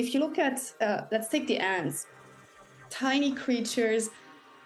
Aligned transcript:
if 0.00 0.14
you 0.14 0.20
look 0.20 0.38
at, 0.38 0.58
uh, 0.80 1.02
let's 1.12 1.28
take 1.28 1.46
the 1.46 1.58
ants, 1.58 2.06
tiny 2.88 3.32
creatures, 3.32 4.08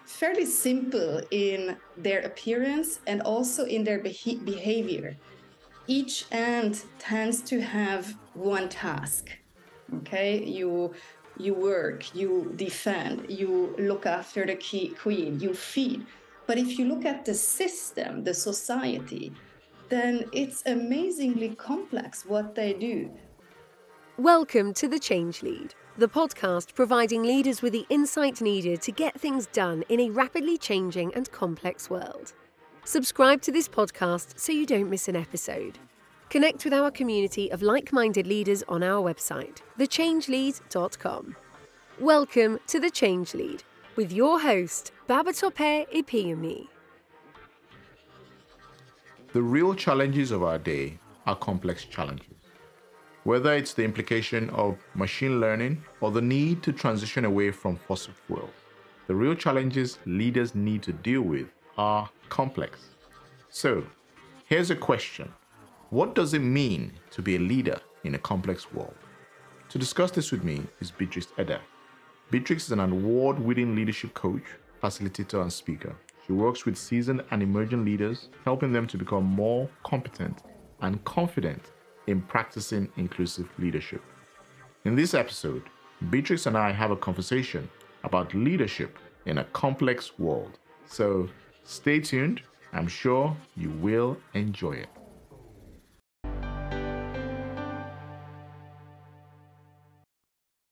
fairly 0.05 0.45
simple 0.45 1.21
in 1.31 1.77
their 1.97 2.21
appearance 2.21 2.99
and 3.05 3.21
also 3.21 3.65
in 3.65 3.83
their 3.83 3.99
beha- 3.99 4.43
behavior. 4.53 5.17
Each 5.87 6.25
ant 6.31 6.85
tends 6.99 7.41
to 7.51 7.59
have 7.61 8.15
one 8.33 8.69
task. 8.69 9.23
Okay, 9.97 10.43
you 10.43 10.93
you 11.37 11.53
work, 11.53 12.15
you 12.15 12.53
defend, 12.55 13.29
you 13.29 13.75
look 13.77 14.05
after 14.05 14.45
the 14.45 14.55
queen, 15.03 15.37
you 15.43 15.53
feed. 15.53 16.05
But 16.47 16.57
if 16.57 16.79
you 16.79 16.85
look 16.85 17.03
at 17.05 17.25
the 17.25 17.33
system, 17.33 18.23
the 18.23 18.33
society, 18.33 19.33
then 19.89 20.13
it's 20.31 20.63
amazingly 20.65 21.49
complex 21.55 22.25
what 22.25 22.55
they 22.55 22.71
do. 22.73 23.11
Welcome 24.19 24.73
to 24.75 24.87
The 24.87 24.97
Change 24.97 25.43
Lead, 25.43 25.75
the 25.97 26.07
podcast 26.07 26.73
providing 26.73 27.23
leaders 27.23 27.61
with 27.61 27.73
the 27.73 27.85
insight 27.89 28.39
needed 28.39 28.81
to 28.83 28.93
get 28.93 29.19
things 29.19 29.47
done 29.47 29.83
in 29.89 29.99
a 29.99 30.09
rapidly 30.09 30.57
changing 30.57 31.13
and 31.15 31.29
complex 31.33 31.89
world. 31.89 32.31
Subscribe 32.85 33.41
to 33.41 33.51
this 33.51 33.67
podcast 33.67 34.39
so 34.39 34.53
you 34.53 34.65
don't 34.65 34.89
miss 34.89 35.09
an 35.09 35.17
episode. 35.17 35.79
Connect 36.29 36.63
with 36.63 36.73
our 36.73 36.91
community 36.91 37.51
of 37.51 37.61
like 37.61 37.91
minded 37.91 38.25
leaders 38.25 38.63
on 38.69 38.83
our 38.83 39.03
website, 39.03 39.57
thechangelead.com. 39.77 41.35
Welcome 41.99 42.59
to 42.67 42.79
The 42.79 42.89
Change 42.89 43.33
Lead 43.33 43.63
with 43.97 44.13
your 44.13 44.39
host, 44.39 44.93
Babatope 45.09 45.91
Ipinyomi. 45.93 46.69
The 49.33 49.41
real 49.41 49.75
challenges 49.75 50.31
of 50.31 50.41
our 50.41 50.57
day 50.57 50.99
are 51.27 51.35
complex 51.35 51.83
challenges. 51.83 52.34
Whether 53.25 53.53
it's 53.55 53.73
the 53.73 53.83
implication 53.83 54.51
of 54.51 54.77
machine 54.93 55.41
learning 55.41 55.83
or 55.99 56.11
the 56.11 56.21
need 56.21 56.61
to 56.61 56.71
transition 56.71 57.25
away 57.25 57.49
from 57.49 57.75
fossil 57.75 58.13
fuel, 58.27 58.51
the 59.07 59.15
real 59.15 59.33
challenges 59.33 59.97
leaders 60.05 60.53
need 60.53 60.83
to 60.83 60.93
deal 60.93 61.23
with 61.23 61.47
are 61.75 62.07
complex. 62.29 62.89
So, 63.49 63.83
here's 64.45 64.69
a 64.69 64.75
question 64.75 65.33
What 65.89 66.13
does 66.13 66.35
it 66.35 66.43
mean 66.43 66.91
to 67.09 67.23
be 67.23 67.37
a 67.37 67.39
leader 67.39 67.79
in 68.03 68.13
a 68.13 68.19
complex 68.19 68.71
world? 68.71 68.93
To 69.69 69.79
discuss 69.79 70.11
this 70.11 70.31
with 70.31 70.43
me 70.43 70.61
is 70.79 70.91
Beatrix 70.91 71.29
Eder. 71.39 71.61
Beatrix 72.29 72.65
is 72.65 72.73
an 72.73 72.79
award 72.79 73.39
winning 73.39 73.75
leadership 73.75 74.13
coach, 74.13 74.43
facilitator, 74.83 75.41
and 75.41 75.51
speaker. 75.51 75.95
She 76.27 76.33
works 76.33 76.67
with 76.67 76.77
seasoned 76.77 77.23
and 77.31 77.41
emerging 77.41 77.85
leaders, 77.85 78.29
helping 78.43 78.71
them 78.71 78.85
to 78.85 78.99
become 78.99 79.23
more 79.23 79.67
competent 79.81 80.43
and 80.81 81.03
confident 81.05 81.71
in 82.07 82.21
practicing 82.21 82.89
inclusive 82.97 83.49
leadership. 83.57 84.01
In 84.85 84.95
this 84.95 85.13
episode, 85.13 85.63
Beatrix 86.09 86.45
and 86.45 86.57
I 86.57 86.71
have 86.71 86.91
a 86.91 86.95
conversation 86.95 87.69
about 88.03 88.33
leadership 88.33 88.97
in 89.25 89.39
a 89.39 89.43
complex 89.45 90.19
world. 90.19 90.59
So 90.85 91.27
stay 91.63 91.99
tuned. 91.99 92.41
I'm 92.73 92.87
sure 92.87 93.35
you 93.55 93.69
will 93.69 94.17
enjoy 94.33 94.73
it. 94.73 94.89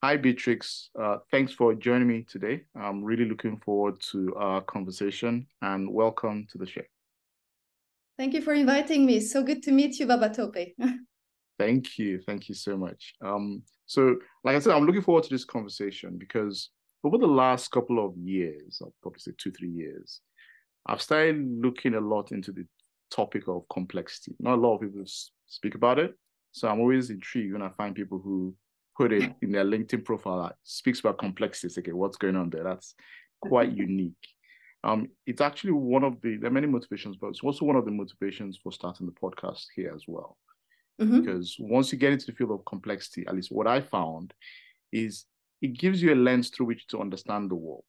Hi, 0.03 0.17
Beatrix. 0.17 0.89
Uh, 0.99 1.19
thanks 1.31 1.53
for 1.53 1.73
joining 1.73 2.09
me 2.09 2.23
today. 2.23 2.63
I'm 2.75 3.01
really 3.03 3.23
looking 3.23 3.57
forward 3.57 4.01
to 4.11 4.35
our 4.35 4.59
conversation 4.59 5.47
and 5.61 5.89
welcome 5.89 6.45
to 6.51 6.57
the 6.57 6.67
show. 6.67 6.81
Thank 8.17 8.33
you 8.33 8.41
for 8.41 8.53
inviting 8.53 9.05
me. 9.05 9.21
So 9.21 9.43
good 9.43 9.63
to 9.63 9.71
meet 9.71 9.99
you, 9.99 10.05
Babatope. 10.05 10.73
Thank 11.59 11.97
you. 11.97 12.19
Thank 12.25 12.49
you 12.49 12.55
so 12.55 12.77
much. 12.77 13.13
Um, 13.23 13.63
so, 13.85 14.15
like 14.43 14.55
I 14.55 14.59
said, 14.59 14.73
I'm 14.73 14.85
looking 14.85 15.01
forward 15.01 15.23
to 15.25 15.29
this 15.29 15.45
conversation 15.45 16.17
because 16.17 16.69
over 17.03 17.17
the 17.17 17.27
last 17.27 17.69
couple 17.69 18.03
of 18.03 18.17
years, 18.17 18.79
I'll 18.81 18.93
probably 19.01 19.19
say 19.19 19.31
two, 19.37 19.51
three 19.51 19.69
years, 19.69 20.21
I've 20.87 21.01
started 21.01 21.37
looking 21.61 21.95
a 21.95 21.99
lot 21.99 22.31
into 22.31 22.51
the 22.51 22.65
topic 23.11 23.47
of 23.47 23.63
complexity. 23.71 24.35
Not 24.39 24.55
a 24.55 24.61
lot 24.61 24.75
of 24.75 24.81
people 24.81 25.03
speak 25.47 25.75
about 25.75 25.99
it. 25.99 26.15
So 26.51 26.67
I'm 26.67 26.79
always 26.79 27.09
intrigued 27.09 27.53
when 27.53 27.61
I 27.61 27.69
find 27.69 27.95
people 27.95 28.19
who 28.19 28.55
put 28.97 29.11
it 29.11 29.33
in 29.41 29.51
their 29.51 29.65
LinkedIn 29.65 30.05
profile 30.05 30.43
that 30.43 30.55
speaks 30.63 30.99
about 30.99 31.17
complexity. 31.17 31.67
It's 31.67 31.77
okay, 31.77 31.93
what's 31.93 32.17
going 32.17 32.35
on 32.35 32.49
there? 32.49 32.63
That's 32.63 32.95
quite 33.41 33.71
unique. 33.75 34.13
Um, 34.83 35.07
it's 35.25 35.41
actually 35.41 35.71
one 35.71 36.03
of 36.03 36.19
the 36.21 36.37
there 36.37 36.49
are 36.49 36.53
many 36.53 36.67
motivations, 36.67 37.15
but 37.15 37.27
it's 37.27 37.41
also 37.41 37.65
one 37.65 37.77
of 37.77 37.85
the 37.85 37.91
motivations 37.91 38.59
for 38.61 38.71
starting 38.71 39.05
the 39.05 39.13
podcast 39.13 39.65
here 39.75 39.93
as 39.95 40.03
well. 40.07 40.37
Mm-hmm. 41.01 41.21
Because 41.21 41.55
once 41.59 41.91
you 41.91 41.97
get 41.97 42.13
into 42.13 42.27
the 42.27 42.33
field 42.33 42.51
of 42.51 42.65
complexity, 42.65 43.25
at 43.27 43.35
least 43.35 43.51
what 43.51 43.67
I 43.67 43.81
found 43.81 44.33
is 44.91 45.25
it 45.61 45.79
gives 45.79 46.01
you 46.01 46.13
a 46.13 46.15
lens 46.15 46.49
through 46.49 46.67
which 46.67 46.87
to 46.87 46.99
understand 46.99 47.49
the 47.49 47.55
world 47.55 47.85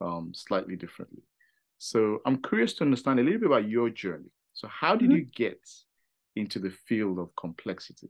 um, 0.00 0.32
slightly 0.34 0.76
differently. 0.76 1.22
So 1.78 2.20
I'm 2.24 2.40
curious 2.42 2.74
to 2.74 2.84
understand 2.84 3.18
a 3.18 3.22
little 3.22 3.40
bit 3.40 3.46
about 3.46 3.68
your 3.68 3.90
journey. 3.90 4.30
So 4.54 4.68
how 4.68 4.96
did 4.96 5.10
mm-hmm. 5.10 5.18
you 5.18 5.24
get 5.34 5.60
into 6.36 6.58
the 6.58 6.70
field 6.70 7.18
of 7.18 7.34
complexity? 7.36 8.08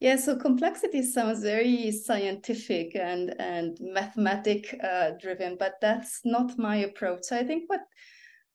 Yeah, 0.00 0.16
so 0.16 0.36
complexity 0.36 1.02
sounds 1.02 1.42
very 1.42 1.90
scientific 1.90 2.94
and 2.96 3.34
and 3.40 3.78
mathematic 3.80 4.78
uh, 4.84 5.12
driven, 5.18 5.56
but 5.58 5.76
that's 5.80 6.20
not 6.22 6.58
my 6.58 6.76
approach. 6.76 7.20
So 7.22 7.36
I 7.36 7.44
think 7.44 7.64
what 7.68 7.80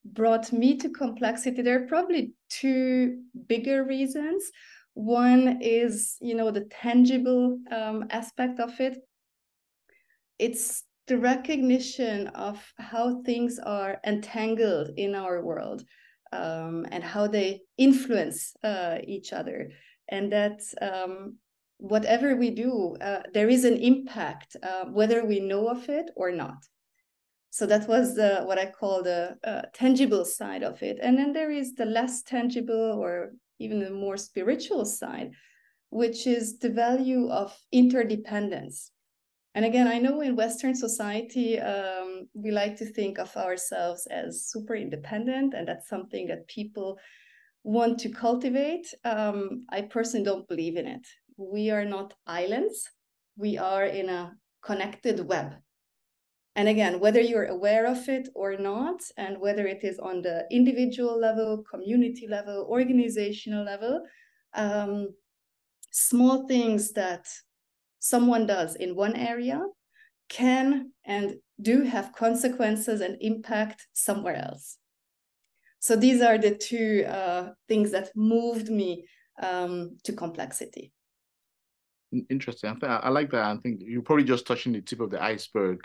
brought 0.03 0.51
me 0.51 0.77
to 0.77 0.89
complexity. 0.89 1.61
There 1.61 1.83
are 1.83 1.87
probably 1.87 2.33
two 2.49 3.21
bigger 3.47 3.83
reasons. 3.83 4.51
One 4.93 5.59
is 5.61 6.17
you 6.21 6.35
know 6.35 6.51
the 6.51 6.65
tangible 6.81 7.59
um, 7.71 8.05
aspect 8.09 8.59
of 8.59 8.79
it. 8.79 8.97
It's 10.39 10.83
the 11.07 11.17
recognition 11.17 12.27
of 12.27 12.61
how 12.77 13.21
things 13.23 13.59
are 13.59 13.99
entangled 14.05 14.91
in 14.97 15.15
our 15.15 15.43
world 15.43 15.83
um, 16.31 16.85
and 16.91 17.03
how 17.03 17.27
they 17.27 17.61
influence 17.77 18.53
uh, 18.63 18.97
each 19.05 19.33
other. 19.33 19.69
And 20.09 20.31
that 20.31 20.61
um, 20.81 21.37
whatever 21.81 22.35
we 22.35 22.51
do 22.51 22.95
uh, 23.01 23.23
there 23.33 23.49
is 23.49 23.65
an 23.65 23.75
impact 23.77 24.55
uh, 24.61 24.85
whether 24.85 25.25
we 25.25 25.39
know 25.39 25.67
of 25.67 25.89
it 25.89 26.11
or 26.15 26.31
not 26.31 26.63
so 27.51 27.65
that 27.65 27.85
was 27.87 28.15
the 28.15 28.41
what 28.45 28.57
i 28.57 28.65
call 28.65 29.03
the 29.03 29.37
uh, 29.43 29.61
tangible 29.73 30.23
side 30.23 30.63
of 30.63 30.81
it. 30.81 30.97
And 31.01 31.17
then 31.17 31.33
there 31.33 31.51
is 31.51 31.75
the 31.75 31.85
less 31.85 32.23
tangible 32.23 32.97
or 32.97 33.33
even 33.59 33.79
the 33.79 33.91
more 33.91 34.17
spiritual 34.17 34.85
side 34.85 35.31
which 35.89 36.25
is 36.25 36.57
the 36.59 36.69
value 36.69 37.29
of 37.29 37.53
interdependence. 37.73 38.91
And 39.53 39.65
again 39.65 39.87
i 39.89 39.99
know 39.99 40.21
in 40.21 40.37
western 40.37 40.75
society 40.75 41.59
um, 41.59 42.29
we 42.33 42.51
like 42.51 42.77
to 42.77 42.85
think 42.85 43.19
of 43.19 43.35
ourselves 43.35 44.07
as 44.09 44.47
super 44.47 44.75
independent 44.75 45.53
and 45.53 45.67
that's 45.67 45.89
something 45.89 46.27
that 46.27 46.47
people 46.47 46.97
want 47.63 47.99
to 47.99 48.09
cultivate. 48.09 48.87
Um, 49.03 49.65
i 49.69 49.81
personally 49.81 50.23
don't 50.25 50.47
believe 50.47 50.77
in 50.77 50.87
it. 50.87 51.05
We 51.35 51.69
are 51.69 51.85
not 51.85 52.13
islands. 52.25 52.89
We 53.35 53.57
are 53.57 53.83
in 53.83 54.07
a 54.07 54.33
connected 54.63 55.19
web 55.27 55.55
and 56.55 56.67
again, 56.67 56.99
whether 56.99 57.21
you're 57.21 57.45
aware 57.45 57.85
of 57.85 58.09
it 58.09 58.27
or 58.35 58.57
not, 58.57 59.01
and 59.17 59.39
whether 59.39 59.65
it 59.67 59.83
is 59.83 59.99
on 59.99 60.21
the 60.21 60.45
individual 60.51 61.17
level, 61.17 61.63
community 61.69 62.27
level, 62.27 62.67
organizational 62.69 63.63
level, 63.63 64.01
um, 64.53 65.07
small 65.91 66.47
things 66.47 66.91
that 66.93 67.27
someone 67.99 68.45
does 68.45 68.75
in 68.75 68.95
one 68.95 69.15
area 69.15 69.61
can 70.27 70.91
and 71.05 71.35
do 71.61 71.83
have 71.83 72.13
consequences 72.13 72.99
and 73.01 73.17
impact 73.21 73.87
somewhere 73.93 74.35
else. 74.35 74.77
So 75.79 75.95
these 75.95 76.21
are 76.21 76.37
the 76.37 76.55
two 76.55 77.05
uh, 77.07 77.51
things 77.67 77.91
that 77.91 78.11
moved 78.15 78.69
me 78.69 79.05
um, 79.41 79.97
to 80.03 80.13
complexity. 80.13 80.91
Interesting. 82.29 82.77
I, 82.83 82.85
I 82.87 83.09
like 83.09 83.31
that. 83.31 83.45
I 83.45 83.57
think 83.57 83.81
you're 83.83 84.01
probably 84.01 84.25
just 84.25 84.45
touching 84.45 84.73
the 84.73 84.81
tip 84.81 84.99
of 84.99 85.11
the 85.11 85.23
iceberg 85.23 85.79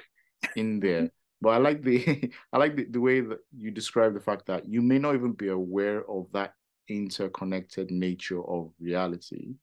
in 0.57 0.81
there. 0.81 1.11
But 1.41 1.51
I 1.51 1.57
like 1.59 1.83
the 1.83 2.33
I 2.53 2.59
like 2.59 2.77
the, 2.77 2.85
the 2.85 3.01
way 3.01 3.21
that 3.21 3.39
you 3.57 3.71
describe 3.71 4.15
the 4.15 4.21
fact 4.21 4.47
that 4.47 4.69
you 4.69 4.83
may 4.83 4.99
not 4.99 5.15
even 5.15 5.33
be 5.33 5.49
aware 5.49 6.09
of 6.11 6.27
that 6.33 6.55
interconnected 6.89 7.91
nature 7.91 8.43
of 8.45 8.71
reality. 8.81 9.55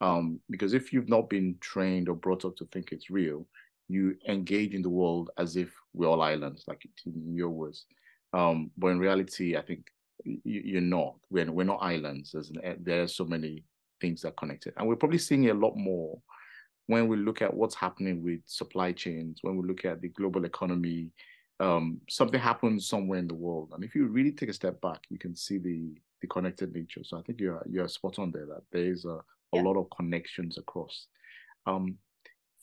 Um, 0.00 0.40
because 0.50 0.74
if 0.74 0.92
you've 0.92 1.08
not 1.08 1.30
been 1.30 1.56
trained 1.60 2.08
or 2.08 2.16
brought 2.16 2.44
up 2.44 2.56
to 2.56 2.66
think 2.66 2.92
it's 2.92 3.10
real, 3.10 3.46
you 3.88 4.16
engage 4.28 4.74
in 4.74 4.82
the 4.82 4.90
world 4.90 5.30
as 5.38 5.56
if 5.56 5.72
we're 5.92 6.08
all 6.08 6.20
islands, 6.20 6.64
like 6.66 6.86
in 7.06 7.36
your 7.36 7.50
words. 7.50 7.86
Um, 8.32 8.70
but 8.76 8.88
in 8.88 8.98
reality, 8.98 9.56
I 9.56 9.62
think 9.62 9.86
you, 10.24 10.78
are 10.78 10.82
not. 10.82 11.14
We're, 11.30 11.50
we're 11.50 11.64
not 11.64 11.82
islands. 11.82 12.32
There's, 12.32 12.50
there 12.80 13.02
are 13.02 13.08
so 13.08 13.24
many 13.24 13.64
things 14.00 14.22
that 14.22 14.28
are 14.28 14.32
connected. 14.32 14.74
And 14.76 14.88
we're 14.88 14.96
probably 14.96 15.18
seeing 15.18 15.48
a 15.48 15.54
lot 15.54 15.76
more 15.76 16.18
when 16.86 17.08
we 17.08 17.16
look 17.16 17.42
at 17.42 17.52
what's 17.54 17.74
happening 17.74 18.22
with 18.22 18.40
supply 18.46 18.92
chains, 18.92 19.38
when 19.42 19.56
we 19.56 19.66
look 19.66 19.84
at 19.84 20.00
the 20.00 20.08
global 20.08 20.44
economy, 20.44 21.10
um, 21.60 22.00
something 22.10 22.40
happens 22.40 22.88
somewhere 22.88 23.18
in 23.18 23.28
the 23.28 23.34
world. 23.34 23.72
And 23.74 23.84
if 23.84 23.94
you 23.94 24.06
really 24.06 24.32
take 24.32 24.48
a 24.50 24.52
step 24.54 24.80
back, 24.80 25.00
you 25.10 25.18
can 25.18 25.34
see 25.34 25.58
the 25.58 25.94
the 26.20 26.26
connected 26.28 26.72
nature. 26.74 27.04
So 27.04 27.18
I 27.18 27.22
think 27.22 27.40
you're 27.40 27.62
you're 27.68 27.88
spot 27.88 28.18
on 28.18 28.30
there 28.32 28.46
that 28.46 28.62
there 28.72 28.86
is 28.86 29.04
a, 29.04 29.20
a 29.52 29.56
yeah. 29.56 29.62
lot 29.66 29.76
of 29.76 29.88
connections 29.96 30.58
across. 30.58 31.08
Um, 31.66 31.98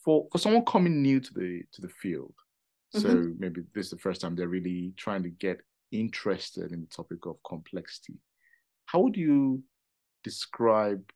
for 0.04 0.28
for 0.32 0.38
someone 0.38 0.64
coming 0.64 1.02
new 1.02 1.20
to 1.20 1.34
the 1.34 1.62
to 1.72 1.80
the 1.82 1.88
field, 1.88 2.34
so 2.90 3.08
Mhm. 3.10 3.36
maybe 3.38 3.62
this 3.74 3.86
is 3.86 3.90
the 3.90 3.98
first 3.98 4.20
time 4.20 4.34
they're 4.36 4.48
really 4.48 4.92
trying 4.96 5.22
to 5.22 5.30
get 5.30 5.60
interested 5.92 6.72
in 6.72 6.80
the 6.80 6.86
topic 6.86 7.26
of 7.26 7.36
complexity. 7.46 8.14
How 8.86 9.00
would 9.00 9.16
you 9.16 9.64
describe? 10.24 11.10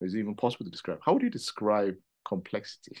Is 0.00 0.14
it 0.14 0.18
even 0.20 0.34
possible 0.34 0.64
to 0.64 0.70
describe? 0.70 1.00
How 1.04 1.12
would 1.14 1.22
you 1.22 1.30
describe 1.30 1.96
complexity? 2.24 2.96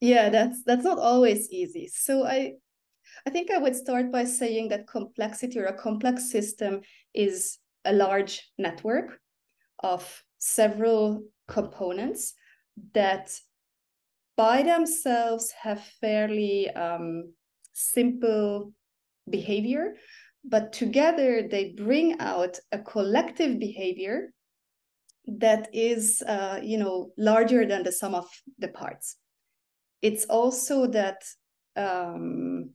Yeah, 0.00 0.28
that's 0.28 0.62
that's 0.64 0.84
not 0.84 0.98
always 0.98 1.50
easy. 1.50 1.88
So 1.88 2.26
I 2.26 2.54
I 3.26 3.30
think 3.30 3.50
I 3.50 3.58
would 3.58 3.76
start 3.76 4.12
by 4.12 4.24
saying 4.24 4.68
that 4.68 4.86
complexity 4.86 5.58
or 5.58 5.66
a 5.66 5.78
complex 5.78 6.30
system 6.30 6.80
is 7.14 7.58
a 7.84 7.92
large 7.92 8.50
network 8.58 9.18
of 9.82 10.22
several 10.38 11.24
components 11.48 12.34
that 12.92 13.30
by 14.36 14.62
themselves 14.62 15.52
have 15.52 15.80
fairly 16.00 16.68
um, 16.70 17.32
simple 17.72 18.72
behavior, 19.30 19.94
but 20.44 20.72
together 20.72 21.46
they 21.48 21.74
bring 21.76 22.18
out 22.20 22.58
a 22.72 22.78
collective 22.78 23.58
behavior 23.58 24.32
that 25.26 25.68
is, 25.72 26.22
uh, 26.26 26.60
you 26.62 26.78
know, 26.78 27.12
larger 27.16 27.66
than 27.66 27.82
the 27.82 27.92
sum 27.92 28.14
of 28.14 28.26
the 28.58 28.68
parts. 28.68 29.16
It's 30.02 30.24
also 30.26 30.86
that 30.88 31.24
um, 31.76 32.70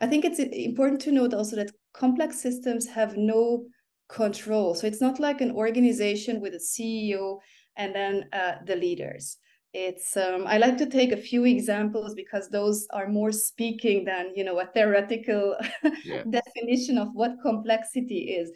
I 0.00 0.06
think 0.06 0.24
it's 0.24 0.38
important 0.38 1.00
to 1.02 1.12
note 1.12 1.34
also 1.34 1.56
that 1.56 1.72
complex 1.92 2.40
systems 2.40 2.88
have 2.88 3.16
no 3.16 3.66
control. 4.08 4.74
So 4.74 4.86
it's 4.86 5.00
not 5.00 5.20
like 5.20 5.40
an 5.40 5.52
organization 5.52 6.40
with 6.40 6.54
a 6.54 6.58
CEO 6.58 7.38
and 7.76 7.94
then 7.94 8.28
uh, 8.32 8.56
the 8.66 8.76
leaders. 8.76 9.36
It's 9.72 10.16
um, 10.16 10.46
I 10.48 10.58
like 10.58 10.78
to 10.78 10.86
take 10.86 11.12
a 11.12 11.16
few 11.16 11.44
examples 11.44 12.14
because 12.14 12.48
those 12.48 12.88
are 12.92 13.06
more 13.06 13.30
speaking 13.30 14.04
than 14.04 14.32
you 14.34 14.42
know 14.42 14.58
a 14.58 14.66
theoretical 14.66 15.56
Yeah. 16.04 16.24
definition 16.28 16.98
of 16.98 17.08
what 17.12 17.40
complexity 17.40 18.32
is. 18.32 18.50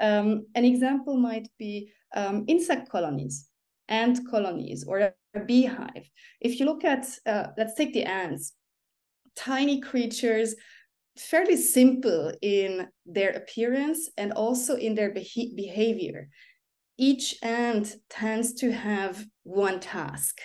Um, 0.00 0.46
an 0.54 0.64
example 0.64 1.16
might 1.16 1.48
be 1.58 1.90
um, 2.14 2.44
insect 2.48 2.88
colonies, 2.90 3.48
ant 3.88 4.20
colonies, 4.28 4.84
or 4.86 4.98
a, 4.98 5.12
a 5.34 5.40
beehive. 5.40 6.08
If 6.40 6.58
you 6.58 6.66
look 6.66 6.84
at, 6.84 7.06
uh, 7.26 7.48
let's 7.56 7.74
take 7.74 7.92
the 7.92 8.04
ants, 8.04 8.52
tiny 9.36 9.80
creatures, 9.80 10.54
fairly 11.16 11.56
simple 11.56 12.32
in 12.42 12.88
their 13.06 13.30
appearance 13.30 14.10
and 14.16 14.32
also 14.32 14.76
in 14.76 14.94
their 14.94 15.10
beha- 15.10 15.54
behavior. 15.54 16.28
Each 16.98 17.36
ant 17.42 17.96
tends 18.08 18.54
to 18.54 18.72
have 18.72 19.24
one 19.42 19.80
task. 19.80 20.40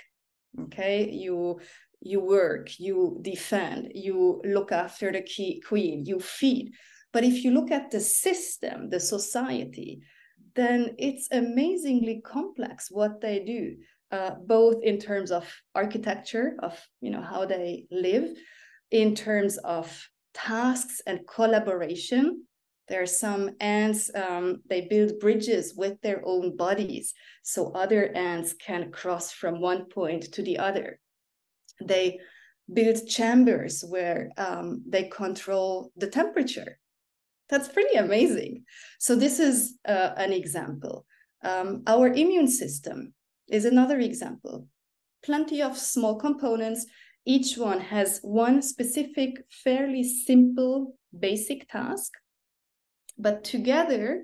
Okay, 0.60 1.10
you 1.12 1.60
you 2.02 2.22
work, 2.22 2.80
you 2.80 3.20
defend, 3.22 3.92
you 3.94 4.42
look 4.46 4.72
after 4.72 5.12
the 5.12 5.22
key, 5.22 5.62
queen, 5.68 6.06
you 6.06 6.20
feed. 6.20 6.72
But 7.12 7.24
if 7.24 7.44
you 7.44 7.52
look 7.52 7.72
at 7.72 7.92
the 7.92 8.00
system, 8.00 8.90
the 8.90 9.00
society, 9.00 10.02
then 10.56 10.96
it's 10.98 11.28
amazingly 11.32 12.22
complex 12.22 12.90
what 12.92 13.22
they 13.22 13.40
do, 13.40 13.78
uh, 14.12 14.36
both 14.46 14.84
in 14.84 15.00
terms 15.00 15.32
of 15.32 15.46
architecture, 15.76 16.56
of 16.60 16.80
you 17.02 17.12
know 17.12 17.22
how 17.22 17.46
they 17.46 17.86
live, 17.92 18.38
in 18.92 19.16
terms 19.16 19.58
of 19.58 20.10
tasks 20.34 21.02
and 21.06 21.28
collaboration. 21.28 22.46
There 22.88 23.04
are 23.04 23.18
some 23.26 23.52
ants, 23.60 24.10
um, 24.16 24.64
they 24.68 24.82
build 24.82 25.20
bridges 25.20 25.76
with 25.76 26.02
their 26.02 26.24
own 26.26 26.58
bodies 26.58 27.14
so 27.44 27.72
other 27.74 28.12
ants 28.16 28.54
can 28.54 28.92
cross 28.92 29.32
from 29.32 29.62
one 29.62 29.86
point 29.86 30.24
to 30.34 30.42
the 30.42 30.58
other. 30.58 31.00
They 31.82 32.20
build 32.72 33.08
chambers 33.08 33.84
where 33.88 34.32
um, 34.38 34.84
they 34.88 35.04
control 35.04 35.92
the 35.98 36.08
temperature. 36.08 36.80
That's 37.50 37.68
pretty 37.68 37.96
amazing. 37.96 38.64
So, 39.00 39.16
this 39.16 39.40
is 39.40 39.78
uh, 39.88 40.12
an 40.18 40.34
example. 40.34 41.06
Um, 41.44 41.84
our 41.88 42.08
immune 42.08 42.48
system 42.48 43.14
is 43.48 43.66
another 43.66 44.00
example. 44.00 44.68
Plenty 45.24 45.62
of 45.62 45.78
small 45.78 46.16
components 46.16 46.86
each 47.26 47.58
one 47.58 47.80
has 47.80 48.20
one 48.24 48.62
specific, 48.62 49.44
fairly 49.64 50.04
simple, 50.04 50.96
basic 51.18 51.70
task, 51.70 52.12
but 53.20 53.44
together, 53.44 54.24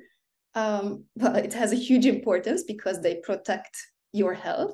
um, 0.56 1.04
well, 1.16 1.36
it 1.36 1.54
has 1.54 1.72
a 1.72 1.84
huge 1.88 2.06
importance 2.06 2.64
because 2.64 3.02
they 3.02 3.16
protect 3.16 3.78
your 4.12 4.34
health. 4.34 4.74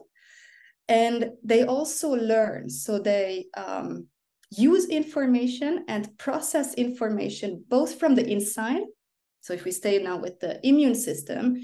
And 0.88 1.31
they 1.44 1.63
also 1.63 2.09
learn. 2.09 2.69
So 2.69 3.00
they 3.00 3.48
um, 3.56 4.07
use 4.51 4.86
information 4.88 5.86
and 5.88 6.15
process 6.18 6.75
information 6.75 7.63
both 7.68 8.00
from 8.00 8.15
the 8.15 8.27
inside. 8.30 8.83
So 9.42 9.53
if 9.53 9.65
we 9.65 9.71
stay 9.71 9.98
now 9.98 10.18
with 10.18 10.39
the 10.39 10.65
immune 10.68 10.95
system, 10.95 11.57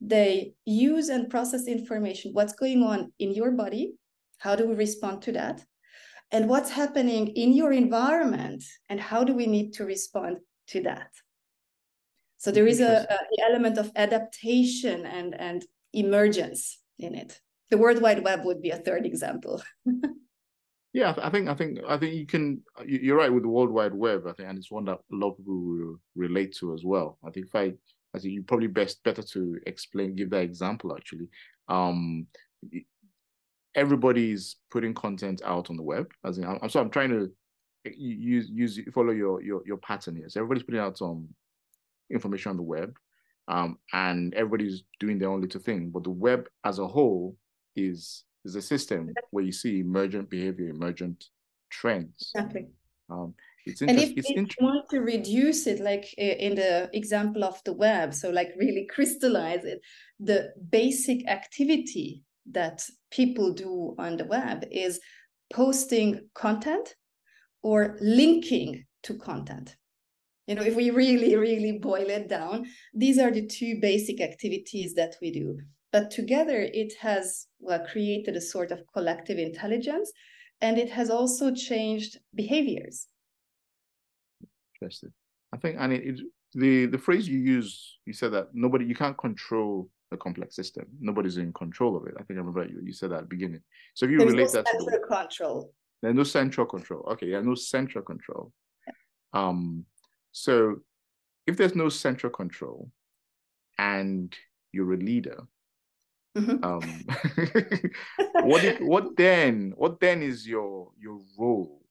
they 0.00 0.54
use 0.64 1.10
and 1.10 1.30
process 1.30 1.66
information 1.68 2.32
what's 2.32 2.54
going 2.54 2.82
on 2.82 3.12
in 3.18 3.32
your 3.32 3.52
body, 3.52 3.92
how 4.38 4.56
do 4.56 4.66
we 4.66 4.74
respond 4.74 5.22
to 5.22 5.32
that? 5.32 5.64
and 6.32 6.48
what's 6.48 6.70
happening 6.70 7.28
in 7.28 7.52
your 7.52 7.72
environment 7.72 8.62
and 8.88 9.00
how 9.00 9.24
do 9.24 9.34
we 9.34 9.46
need 9.46 9.72
to 9.74 9.84
respond 9.84 10.38
to 10.68 10.82
that 10.82 11.10
so 12.38 12.50
there 12.50 12.66
is 12.66 12.80
a, 12.80 13.06
a 13.10 13.44
element 13.48 13.78
of 13.78 13.90
adaptation 13.96 15.04
and 15.06 15.34
and 15.38 15.64
emergence 15.92 16.78
in 16.98 17.14
it 17.14 17.40
the 17.70 17.78
world 17.78 18.00
wide 18.00 18.22
web 18.24 18.44
would 18.44 18.62
be 18.62 18.70
a 18.70 18.76
third 18.76 19.04
example 19.04 19.62
Yeah, 20.92 21.14
I 21.22 21.30
think 21.30 21.48
I 21.48 21.54
think 21.54 21.78
I 21.88 21.96
think 21.98 22.14
you 22.14 22.26
can. 22.26 22.62
you- 22.84 22.98
You're 23.00 23.16
right 23.16 23.32
with 23.32 23.44
the 23.44 23.48
World 23.48 23.70
Wide 23.70 23.94
Web. 23.94 24.26
I 24.26 24.32
think, 24.32 24.48
and 24.48 24.58
it's 24.58 24.72
one 24.72 24.84
that 24.86 24.98
a 24.98 25.14
lot 25.14 25.30
of 25.30 25.36
people 25.38 25.60
will 25.60 26.00
relate 26.16 26.54
to 26.56 26.74
as 26.74 26.84
well. 26.84 27.18
I 27.24 27.30
think 27.30 27.46
if 27.46 27.54
I, 27.54 27.72
I 28.14 28.18
think 28.18 28.34
you 28.34 28.42
probably 28.42 28.66
best 28.66 29.02
better 29.04 29.22
to 29.22 29.58
explain, 29.66 30.16
give 30.16 30.30
that 30.30 30.42
example 30.42 30.94
actually. 30.96 31.28
Um, 31.68 32.26
everybody's 33.76 34.56
putting 34.70 34.94
content 34.94 35.42
out 35.44 35.70
on 35.70 35.76
the 35.76 35.82
web. 35.82 36.10
As 36.24 36.38
in, 36.38 36.44
I'm 36.44 36.68
so 36.68 36.80
I'm 36.80 36.90
trying 36.90 37.10
to 37.10 37.30
use 37.84 38.50
use 38.52 38.80
follow 38.92 39.12
your 39.12 39.42
your 39.42 39.62
your 39.64 39.76
pattern 39.78 40.16
here. 40.16 40.28
So 40.28 40.40
everybody's 40.40 40.64
putting 40.64 40.80
out 40.80 40.98
some 40.98 41.28
information 42.10 42.50
on 42.50 42.56
the 42.56 42.62
web, 42.64 42.96
um, 43.46 43.78
and 43.92 44.34
everybody's 44.34 44.82
doing 44.98 45.18
their 45.20 45.30
own 45.30 45.40
little 45.40 45.60
thing. 45.60 45.90
But 45.90 46.02
the 46.04 46.10
web 46.10 46.48
as 46.64 46.80
a 46.80 46.86
whole 46.88 47.36
is 47.76 48.24
is 48.44 48.56
a 48.56 48.62
system 48.62 49.12
where 49.30 49.44
you 49.44 49.52
see 49.52 49.80
emergent 49.80 50.30
behavior, 50.30 50.68
emergent 50.68 51.26
trends. 51.70 52.32
exactly 52.34 52.68
Um, 53.10 53.34
it's 53.66 53.82
and 53.82 53.90
interesting. 53.90 54.18
if, 54.18 54.24
It's 54.24 54.30
if 54.30 54.60
you 54.60 54.66
want 54.66 54.88
to 54.90 55.00
reduce 55.00 55.66
it 55.66 55.80
like 55.80 56.12
in 56.16 56.54
the 56.54 56.88
example 56.92 57.44
of 57.44 57.60
the 57.64 57.72
web 57.72 58.14
so 58.14 58.30
like 58.30 58.52
really 58.56 58.86
crystallize 58.94 59.64
it 59.64 59.80
the 60.18 60.52
basic 60.70 61.28
activity 61.28 62.24
that 62.50 62.82
people 63.10 63.52
do 63.52 63.94
on 63.98 64.16
the 64.16 64.24
web 64.24 64.64
is 64.70 65.00
posting 65.52 66.28
content 66.34 66.94
or 67.62 67.98
linking 68.00 68.84
to 69.02 69.14
content 69.18 69.76
you 70.46 70.54
know 70.54 70.62
if 70.62 70.74
we 70.74 70.90
really 70.90 71.36
really 71.36 71.78
boil 71.78 72.08
it 72.08 72.28
down 72.28 72.66
these 72.94 73.18
are 73.18 73.30
the 73.30 73.46
two 73.46 73.78
basic 73.80 74.20
activities 74.20 74.94
that 74.94 75.16
we 75.20 75.30
do 75.30 75.58
but 75.92 76.10
together 76.10 76.68
it 76.72 76.92
has 77.00 77.46
well, 77.58 77.84
created 77.90 78.36
a 78.36 78.40
sort 78.40 78.70
of 78.70 78.82
collective 78.94 79.38
intelligence 79.38 80.12
and 80.60 80.78
it 80.78 80.90
has 80.90 81.10
also 81.10 81.54
changed 81.54 82.18
behaviors 82.34 83.06
Interesting. 84.80 85.12
I 85.52 85.56
think, 85.58 85.76
and 85.78 85.92
it, 85.92 86.06
it 86.06 86.20
the 86.54 86.86
the 86.86 86.98
phrase 86.98 87.28
you 87.28 87.38
use, 87.38 87.98
you 88.06 88.12
said 88.12 88.32
that 88.32 88.48
nobody, 88.54 88.84
you 88.84 88.94
can't 88.94 89.16
control 89.18 89.88
the 90.10 90.16
complex 90.16 90.56
system. 90.56 90.86
Nobody's 91.00 91.36
in 91.36 91.52
control 91.52 91.96
of 91.96 92.06
it. 92.06 92.14
I 92.18 92.22
think 92.22 92.38
I 92.38 92.42
remember 92.42 92.66
you 92.66 92.80
you 92.82 92.92
said 92.92 93.10
that 93.10 93.16
at 93.16 93.22
the 93.22 93.36
beginning. 93.36 93.60
So 93.94 94.06
if 94.06 94.12
you 94.12 94.18
There's 94.18 94.32
no 94.32 94.38
relate 94.38 94.52
that 94.52 94.66
to 94.66 94.78
the 94.78 94.90
central 94.90 95.18
control. 95.18 95.74
There's 96.02 96.14
no 96.14 96.24
central 96.24 96.66
control. 96.66 97.02
Okay, 97.12 97.26
yeah, 97.26 97.40
no 97.40 97.54
central 97.54 98.02
control. 98.02 98.52
Um, 99.32 99.84
so 100.32 100.76
if 101.46 101.56
there's 101.56 101.76
no 101.76 101.88
central 101.88 102.32
control 102.32 102.90
and 103.78 104.34
you're 104.72 104.94
a 104.94 104.96
leader, 104.96 105.46
Mhm. 106.36 106.64
um, 106.64 106.80
what 108.48 108.64
if, 108.64 108.80
what 108.80 109.16
then? 109.16 109.72
What 109.76 109.98
then 109.98 110.22
is 110.22 110.46
your 110.46 110.92
your 110.98 111.20
role 111.38 111.82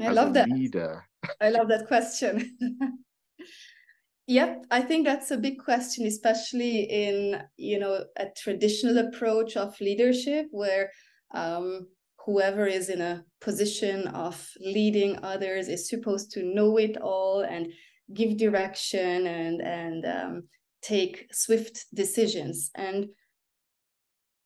I 0.00 0.08
as 0.08 0.16
love 0.16 0.30
a 0.30 0.32
that. 0.32 0.48
leader? 0.48 1.04
I 1.40 1.50
love 1.50 1.68
that 1.68 1.86
question. 1.86 2.58
yep, 4.26 4.64
I 4.70 4.80
think 4.82 5.06
that's 5.06 5.30
a 5.30 5.38
big 5.38 5.58
question, 5.58 6.06
especially 6.06 6.80
in 6.82 7.42
you 7.56 7.78
know 7.78 8.04
a 8.16 8.26
traditional 8.36 8.98
approach 8.98 9.56
of 9.56 9.80
leadership 9.80 10.48
where 10.50 10.90
um, 11.32 11.86
whoever 12.26 12.66
is 12.66 12.88
in 12.88 13.00
a 13.00 13.24
position 13.40 14.08
of 14.08 14.48
leading 14.60 15.22
others 15.22 15.68
is 15.68 15.88
supposed 15.88 16.32
to 16.32 16.42
know 16.42 16.76
it 16.78 16.96
all 16.96 17.42
and 17.42 17.72
give 18.12 18.36
direction 18.36 19.26
and 19.26 19.62
and 19.62 20.04
um, 20.06 20.42
take 20.82 21.28
swift 21.32 21.86
decisions 21.94 22.70
and 22.74 23.06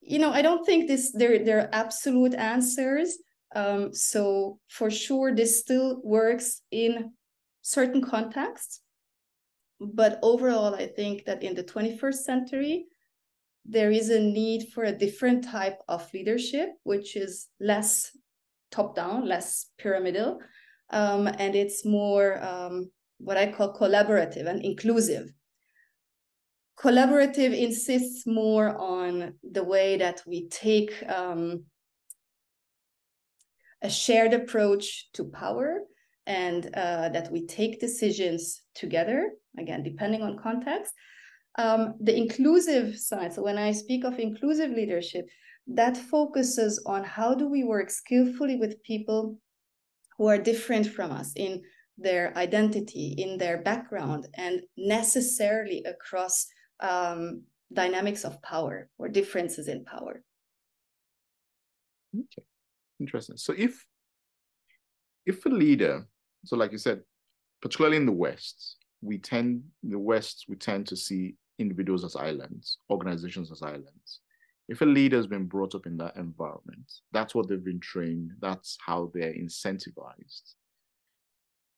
you 0.09 0.19
know, 0.19 0.33
I 0.33 0.41
don't 0.41 0.65
think 0.65 0.89
this 0.89 1.13
there 1.13 1.45
there 1.45 1.61
are 1.61 1.69
absolute 1.73 2.35
answers. 2.35 3.19
Um, 3.55 3.93
so 3.93 4.59
for 4.69 4.91
sure, 4.91 5.35
this 5.35 5.61
still 5.61 6.01
works 6.03 6.63
in 6.71 7.13
certain 7.61 8.03
contexts. 8.03 8.81
But 9.81 10.19
overall, 10.23 10.75
I 10.75 10.87
think 10.87 11.25
that 11.27 11.43
in 11.43 11.55
the 11.55 11.63
21st 11.63 12.15
century, 12.15 12.87
there 13.65 13.91
is 13.91 14.09
a 14.09 14.19
need 14.19 14.69
for 14.73 14.85
a 14.85 14.99
different 15.05 15.45
type 15.45 15.79
of 15.89 16.09
leadership, 16.15 16.71
which 16.83 17.15
is 17.15 17.49
less 17.61 18.11
top 18.71 18.97
down, 18.97 19.27
less 19.27 19.67
pyramidal, 19.79 20.41
um, 20.91 21.27
and 21.27 21.55
it's 21.55 21.85
more 21.85 22.43
um, 22.43 22.91
what 23.19 23.37
I 23.37 23.53
call 23.53 23.77
collaborative 23.77 24.47
and 24.47 24.65
inclusive. 24.65 25.33
Collaborative 26.81 27.59
insists 27.59 28.25
more 28.25 28.77
on 28.79 29.35
the 29.43 29.65
way 29.65 29.97
that 29.97 30.23
we 30.27 30.49
take 30.49 30.93
um, 31.09 31.65
a 33.83 33.91
shared 33.91 34.33
approach 34.33 35.11
to 35.15 35.25
power 35.25 35.81
and 36.27 36.67
uh, 36.75 37.09
that 37.09 37.33
we 37.33 37.47
take 37.47 37.81
decisions 37.81 38.63
together, 38.77 39.31
again, 39.59 39.83
depending 39.83 40.23
on 40.23 40.39
context. 40.39 40.93
Um, 41.57 41.95
the 42.01 42.17
inclusive 42.17 42.97
side, 42.97 43.33
so 43.33 43.43
when 43.43 43.59
I 43.59 43.73
speak 43.73 44.05
of 44.05 44.21
inclusive 44.21 44.71
leadership, 44.71 45.27
that 45.67 45.97
focuses 45.97 46.81
on 46.87 47.03
how 47.03 47.35
do 47.35 47.49
we 47.49 47.65
work 47.65 47.91
skillfully 47.91 48.57
with 48.57 48.83
people 48.85 49.41
who 50.17 50.29
are 50.29 50.39
different 50.39 50.87
from 50.87 51.11
us 51.11 51.33
in 51.35 51.63
their 51.97 52.37
identity, 52.39 53.17
in 53.19 53.37
their 53.37 53.63
background, 53.63 54.29
and 54.35 54.61
necessarily 54.77 55.83
across 55.85 56.47
um, 56.81 57.43
dynamics 57.73 58.25
of 58.25 58.41
power 58.43 58.89
or 58.99 59.09
differences 59.09 59.69
in 59.69 59.85
power. 59.85 60.23
Okay, 62.15 62.47
interesting. 63.01 63.37
So 63.37 63.55
if 63.57 63.85
if 65.27 65.45
a 65.45 65.51
leader, 65.51 66.07
so 66.45 66.57
like 66.57 66.73
you 66.73 66.79
said, 66.79 67.03
particularly 67.61 67.99
in 67.99 68.07
the 68.07 68.13
West, 68.13 68.77
we 69.03 69.19
tend 69.19 69.63
the 69.83 69.99
West 69.99 70.47
we 70.49 70.57
tend 70.57 70.87
to 70.89 70.97
see 70.97 71.35
individuals 71.59 72.05
as 72.05 72.17
islands, 72.17 72.79
organizations 72.91 73.51
as 73.51 73.63
islands. 73.63 74.21
If 74.69 74.83
a 74.83 74.87
leader 74.87 75.17
has 75.17 75.27
been 75.27 75.47
brought 75.47 75.75
up 75.75 75.87
in 75.87 75.97
that 75.97 76.17
environment, 76.17 76.93
that's 77.13 77.35
what 77.35 77.49
they've 77.49 77.65
been 77.65 77.81
trained, 77.81 78.33
that's 78.41 78.77
how 78.85 79.11
they're 79.15 79.33
incentivized. 79.33 80.55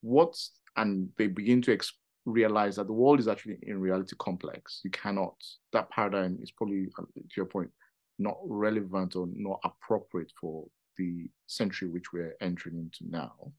What 0.01 0.37
and 0.77 1.09
they 1.17 1.27
begin 1.27 1.63
to 1.63 1.73
ex- 1.73 1.93
realize 2.27 2.77
that 2.77 2.87
the 2.87 2.93
world 2.93 3.21
is 3.21 3.29
actually 3.29 3.59
in 3.63 3.81
reality 3.81 4.15
complex. 4.19 4.81
You 4.85 4.91
cannot, 4.91 5.35
that 5.73 5.91
paradigm 5.91 6.39
is 6.43 6.51
probably, 6.51 6.89
uh, 6.99 7.03
to 7.03 7.37
your 7.37 7.47
point, 7.47 7.71
not 8.19 8.37
relevant 8.45 9.17
or 9.17 9.29
not 9.35 9.61
appropriate 9.65 10.33
for 10.41 10.67
the 10.97 11.29
century 11.47 11.89
which 11.89 12.13
we're 12.13 12.37
entering 12.41 12.77
into 12.77 13.11
now. 13.11 13.53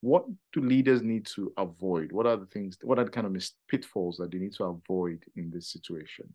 What 0.00 0.26
do 0.52 0.60
leaders 0.60 1.02
need 1.02 1.26
to 1.34 1.52
avoid? 1.56 2.12
What 2.12 2.26
are 2.26 2.36
the 2.36 2.46
things, 2.46 2.78
what 2.82 3.00
are 3.00 3.04
the 3.04 3.10
kind 3.10 3.26
of 3.26 3.50
pitfalls 3.68 4.16
that 4.18 4.30
they 4.30 4.38
need 4.38 4.54
to 4.54 4.64
avoid 4.64 5.24
in 5.34 5.50
this 5.50 5.72
situation? 5.72 6.32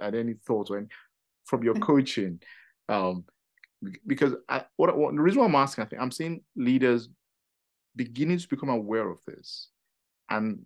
Are 0.00 0.10
there 0.10 0.20
any 0.20 0.34
thoughts 0.46 0.70
or 0.70 0.78
any, 0.78 0.86
from 1.44 1.62
your 1.62 1.74
coaching? 1.74 2.40
Um, 2.88 3.24
because 4.06 4.32
I, 4.48 4.64
what, 4.76 4.96
what 4.96 5.14
the 5.14 5.20
reason 5.20 5.40
why 5.40 5.46
I'm 5.46 5.54
asking, 5.54 5.84
I 5.84 5.86
think 5.88 6.00
I'm 6.00 6.10
seeing 6.10 6.40
leaders 6.56 7.10
beginning 7.94 8.38
to 8.38 8.48
become 8.48 8.70
aware 8.70 9.08
of 9.10 9.18
this 9.26 9.68
and 10.30 10.58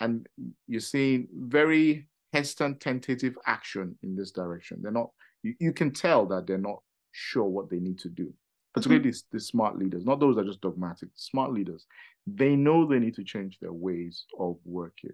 and 0.00 0.28
you're 0.66 0.80
seeing 0.80 1.28
very 1.32 2.08
hesitant 2.32 2.80
tentative 2.80 3.36
action 3.46 3.96
in 4.02 4.16
this 4.16 4.30
direction. 4.30 4.80
They're 4.82 4.92
not 4.92 5.10
you, 5.42 5.54
you 5.58 5.72
can 5.72 5.92
tell 5.92 6.26
that 6.26 6.46
they're 6.46 6.58
not 6.58 6.82
sure 7.12 7.44
what 7.44 7.70
they 7.70 7.78
need 7.78 7.98
to 8.00 8.08
do. 8.08 8.32
Particularly 8.74 9.10
mm-hmm. 9.10 9.26
the, 9.32 9.38
the 9.38 9.40
smart 9.40 9.78
leaders 9.78 10.04
not 10.04 10.20
those 10.20 10.36
that 10.36 10.42
are 10.42 10.48
just 10.48 10.60
dogmatic 10.60 11.08
smart 11.14 11.52
leaders. 11.52 11.86
They 12.26 12.56
know 12.56 12.86
they 12.86 12.98
need 12.98 13.14
to 13.16 13.24
change 13.24 13.58
their 13.60 13.72
ways 13.72 14.24
of 14.38 14.56
working. 14.64 15.12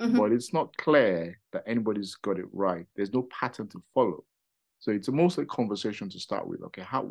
Mm-hmm. 0.00 0.16
but 0.16 0.30
it's 0.30 0.52
not 0.52 0.76
clear 0.76 1.40
that 1.52 1.64
anybody's 1.66 2.14
got 2.14 2.38
it 2.38 2.46
right. 2.52 2.86
There's 2.94 3.12
no 3.12 3.26
pattern 3.36 3.66
to 3.70 3.82
follow. 3.94 4.22
So 4.78 4.92
it's 4.92 5.08
a 5.08 5.12
mostly 5.12 5.44
conversation 5.46 6.08
to 6.10 6.20
start 6.20 6.46
with. 6.46 6.62
Okay 6.62 6.82
how 6.82 7.08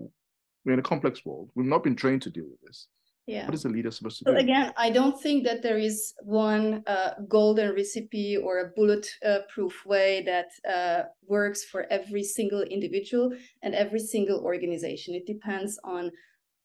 we're 0.64 0.72
in 0.72 0.80
a 0.80 0.84
complex 0.84 1.26
world. 1.26 1.50
We've 1.54 1.68
not 1.68 1.84
been 1.84 1.98
trained 1.98 2.22
to 2.22 2.30
deal 2.30 2.46
with 2.50 2.62
this 2.62 2.88
yeah. 3.28 3.46
What 3.46 3.56
is 3.56 3.66
a 3.66 3.70
leader 3.70 3.92
supposed 3.92 4.20
to 4.20 4.24
do? 4.24 4.38
again 4.38 4.74
i 4.78 4.90
don't 4.90 5.22
think 5.22 5.44
that 5.44 5.62
there 5.62 5.78
is 5.78 6.14
one 6.24 6.82
uh, 6.88 7.12
golden 7.28 7.76
recipe 7.76 8.38
or 8.38 8.60
a 8.60 8.70
bulletproof 8.76 9.76
uh, 9.86 9.90
way 9.90 10.24
that 10.24 10.50
uh, 10.68 11.04
works 11.28 11.66
for 11.66 11.86
every 11.92 12.24
single 12.24 12.62
individual 12.62 13.34
and 13.64 13.76
every 13.76 14.00
single 14.00 14.40
organization. 14.40 15.14
It 15.14 15.26
depends 15.26 15.78
on 15.84 16.12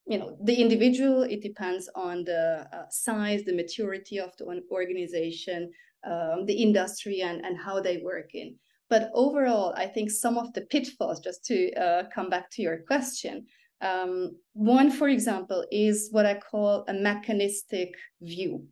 you 0.06 0.18
know 0.18 0.36
the 0.44 0.54
individual 0.54 1.22
it 1.22 1.42
depends 1.42 1.88
on 1.94 2.24
the 2.24 2.66
uh, 2.72 2.86
size 2.90 3.44
the 3.44 3.54
maturity 3.54 4.18
of 4.18 4.36
the 4.36 4.44
organization 4.70 5.70
um, 6.04 6.44
the 6.46 6.54
industry 6.54 7.22
and 7.22 7.44
and 7.44 7.56
how 7.58 7.80
they 7.80 7.98
work 7.98 8.30
in. 8.34 8.56
But 8.88 9.10
overall 9.14 9.72
i 9.76 9.86
think 9.86 10.10
some 10.10 10.36
of 10.38 10.52
the 10.54 10.62
pitfalls 10.62 11.20
just 11.20 11.44
to 11.46 11.72
uh, 11.74 12.02
come 12.14 12.28
back 12.30 12.50
to 12.52 12.62
your 12.62 12.78
question 12.86 13.46
um, 13.82 14.36
one, 14.54 14.90
for 14.90 15.08
example, 15.08 15.64
is 15.70 16.08
what 16.12 16.24
I 16.24 16.34
call 16.34 16.84
a 16.88 16.94
mechanistic 16.94 17.94
view. 18.20 18.64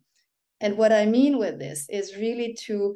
And 0.61 0.77
what 0.77 0.91
I 0.91 1.05
mean 1.05 1.37
with 1.37 1.59
this 1.59 1.87
is 1.89 2.15
really 2.15 2.55
to 2.65 2.95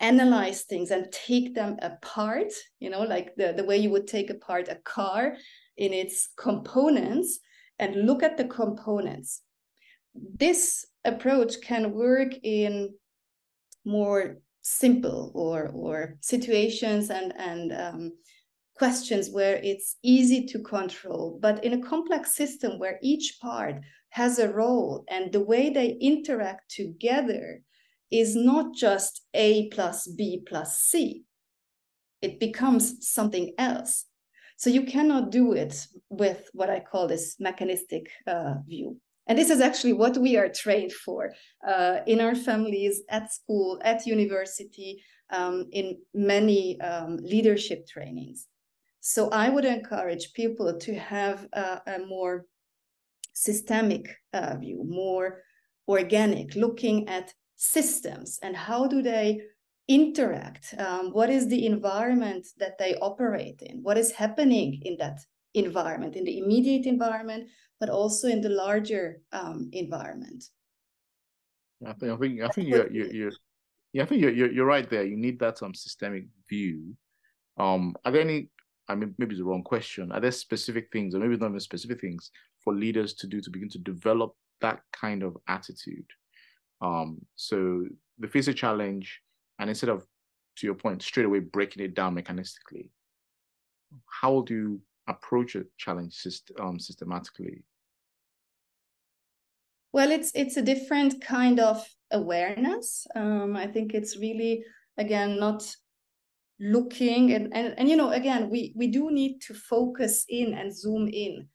analyze 0.00 0.62
things 0.62 0.90
and 0.90 1.10
take 1.10 1.54
them 1.54 1.78
apart, 1.80 2.52
you 2.80 2.90
know, 2.90 3.02
like 3.02 3.34
the, 3.36 3.54
the 3.56 3.64
way 3.64 3.78
you 3.78 3.90
would 3.90 4.06
take 4.06 4.30
apart 4.30 4.68
a 4.68 4.76
car 4.76 5.36
in 5.76 5.92
its 5.92 6.28
components 6.36 7.38
and 7.78 8.06
look 8.06 8.22
at 8.22 8.36
the 8.36 8.44
components. 8.44 9.42
This 10.14 10.84
approach 11.04 11.60
can 11.62 11.92
work 11.92 12.32
in 12.42 12.94
more 13.84 14.38
simple 14.62 15.30
or 15.34 15.68
or 15.68 16.16
situations 16.20 17.10
and 17.10 17.32
and 17.38 17.72
um, 17.72 18.12
questions 18.76 19.30
where 19.30 19.56
it's 19.62 19.96
easy 20.02 20.46
to 20.46 20.58
control, 20.60 21.38
but 21.40 21.64
in 21.64 21.72
a 21.72 21.82
complex 21.82 22.34
system 22.34 22.78
where 22.78 22.98
each 23.02 23.38
part 23.40 23.76
has 24.10 24.38
a 24.38 24.52
role 24.52 25.04
and 25.08 25.32
the 25.32 25.40
way 25.40 25.70
they 25.70 25.96
interact 26.00 26.70
together 26.70 27.62
is 28.10 28.36
not 28.36 28.74
just 28.74 29.22
A 29.34 29.68
plus 29.68 30.06
B 30.06 30.42
plus 30.46 30.78
C, 30.78 31.24
it 32.22 32.38
becomes 32.40 33.08
something 33.08 33.52
else. 33.58 34.04
So 34.56 34.70
you 34.70 34.84
cannot 34.84 35.30
do 35.30 35.52
it 35.52 35.86
with 36.08 36.48
what 36.52 36.70
I 36.70 36.80
call 36.80 37.08
this 37.08 37.36
mechanistic 37.38 38.08
uh, 38.26 38.54
view. 38.66 38.98
And 39.26 39.36
this 39.36 39.50
is 39.50 39.60
actually 39.60 39.92
what 39.92 40.16
we 40.16 40.36
are 40.36 40.48
trained 40.48 40.92
for 40.92 41.32
uh, 41.66 41.98
in 42.06 42.20
our 42.20 42.34
families, 42.34 43.02
at 43.10 43.32
school, 43.32 43.80
at 43.84 44.06
university, 44.06 45.02
um, 45.30 45.66
in 45.72 45.98
many 46.14 46.80
um, 46.80 47.16
leadership 47.20 47.86
trainings. 47.88 48.46
So 49.08 49.28
I 49.30 49.50
would 49.50 49.64
encourage 49.64 50.32
people 50.32 50.76
to 50.80 50.94
have 50.98 51.46
a, 51.52 51.80
a 51.86 51.98
more 52.08 52.44
systemic 53.34 54.08
uh, 54.32 54.56
view, 54.56 54.82
more 54.84 55.42
organic, 55.86 56.56
looking 56.56 57.08
at 57.08 57.32
systems 57.54 58.40
and 58.42 58.56
how 58.56 58.88
do 58.88 59.02
they 59.02 59.42
interact? 59.86 60.74
Um, 60.76 61.12
what 61.12 61.30
is 61.30 61.46
the 61.46 61.66
environment 61.66 62.48
that 62.58 62.78
they 62.78 62.96
operate 62.96 63.62
in? 63.62 63.78
What 63.84 63.96
is 63.96 64.10
happening 64.10 64.82
in 64.82 64.96
that 64.98 65.20
environment, 65.54 66.16
in 66.16 66.24
the 66.24 66.38
immediate 66.40 66.86
environment, 66.86 67.48
but 67.78 67.88
also 67.88 68.26
in 68.26 68.40
the 68.40 68.48
larger 68.48 69.20
um, 69.30 69.70
environment? 69.72 70.42
I 71.86 71.92
think 71.92 72.12
I 72.12 72.16
think 72.16 72.40
I 72.42 72.48
think 72.48 72.68
you're, 72.68 72.90
you're, 72.90 73.12
you're 73.12 73.32
yeah 73.92 74.02
I 74.02 74.06
think 74.06 74.20
you're, 74.20 74.32
you're 74.32 74.50
you're 74.50 74.66
right 74.66 74.90
there. 74.90 75.04
You 75.04 75.16
need 75.16 75.38
that 75.38 75.62
um, 75.62 75.74
systemic 75.74 76.24
view. 76.50 76.96
Um, 77.56 77.94
are 78.04 78.10
there 78.10 78.22
any 78.22 78.50
I 78.88 78.94
mean, 78.94 79.14
maybe 79.18 79.32
it's 79.32 79.40
the 79.40 79.44
wrong 79.44 79.62
question. 79.62 80.12
Are 80.12 80.20
there 80.20 80.30
specific 80.30 80.88
things, 80.92 81.14
or 81.14 81.18
maybe 81.18 81.36
not 81.36 81.48
even 81.48 81.60
specific 81.60 82.00
things, 82.00 82.30
for 82.62 82.74
leaders 82.74 83.14
to 83.14 83.26
do 83.26 83.40
to 83.40 83.50
begin 83.50 83.68
to 83.70 83.78
develop 83.78 84.34
that 84.60 84.80
kind 84.92 85.22
of 85.22 85.36
attitude? 85.48 86.06
Um, 86.80 87.18
so 87.34 87.84
they 88.18 88.28
face 88.28 88.48
a 88.48 88.54
challenge, 88.54 89.20
and 89.58 89.68
instead 89.70 89.90
of, 89.90 90.06
to 90.56 90.66
your 90.66 90.74
point, 90.74 91.02
straight 91.02 91.26
away 91.26 91.40
breaking 91.40 91.84
it 91.84 91.94
down 91.94 92.14
mechanistically, 92.14 92.90
how 94.06 94.42
do 94.42 94.54
you 94.54 94.80
approach 95.08 95.54
a 95.54 95.64
challenge 95.78 96.14
syst- 96.14 96.60
um, 96.60 96.78
systematically? 96.78 97.62
Well, 99.92 100.10
it's 100.10 100.30
it's 100.34 100.56
a 100.56 100.62
different 100.62 101.22
kind 101.22 101.58
of 101.58 101.84
awareness. 102.10 103.06
Um, 103.14 103.56
I 103.56 103.66
think 103.66 103.94
it's 103.94 104.16
really 104.16 104.64
again 104.98 105.38
not 105.38 105.74
looking 106.58 107.32
and, 107.32 107.52
and 107.54 107.74
and 107.78 107.88
you 107.88 107.96
know 107.96 108.10
again 108.10 108.48
we 108.48 108.72
we 108.76 108.86
do 108.86 109.10
need 109.10 109.40
to 109.40 109.52
focus 109.52 110.24
in 110.28 110.54
and 110.54 110.74
zoom 110.74 111.06
in 111.08 111.46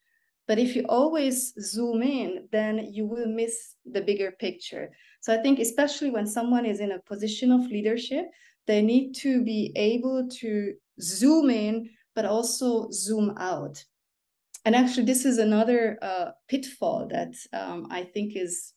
but 0.48 0.60
if 0.60 0.76
you 0.76 0.86
always 0.90 1.54
zoom 1.60 2.04
in 2.04 2.48
then 2.52 2.88
you 2.92 3.06
will 3.08 3.28
miss 3.28 3.76
the 3.92 4.02
bigger 4.02 4.32
picture 4.40 4.92
so 5.20 5.34
i 5.34 5.42
think 5.42 5.58
especially 5.58 6.12
when 6.12 6.28
someone 6.28 6.66
is 6.66 6.80
in 6.80 6.92
a 6.92 7.00
position 7.00 7.52
of 7.52 7.62
leadership 7.66 8.26
they 8.68 8.82
need 8.82 9.14
to 9.14 9.44
be 9.44 9.72
able 9.76 10.28
to 10.30 10.74
zoom 11.02 11.50
in, 11.50 11.90
but 12.16 12.26
also 12.26 12.90
zoom 12.92 13.36
out. 13.38 13.84
And 14.66 14.76
actually, 14.76 15.06
this 15.06 15.26
is 15.26 15.40
another 15.40 15.98
uh, 16.02 16.32
pitfall 16.48 17.08
that 17.08 17.34
um, 17.52 17.88
I 17.90 18.04
think 18.04 18.36
is 18.36 18.74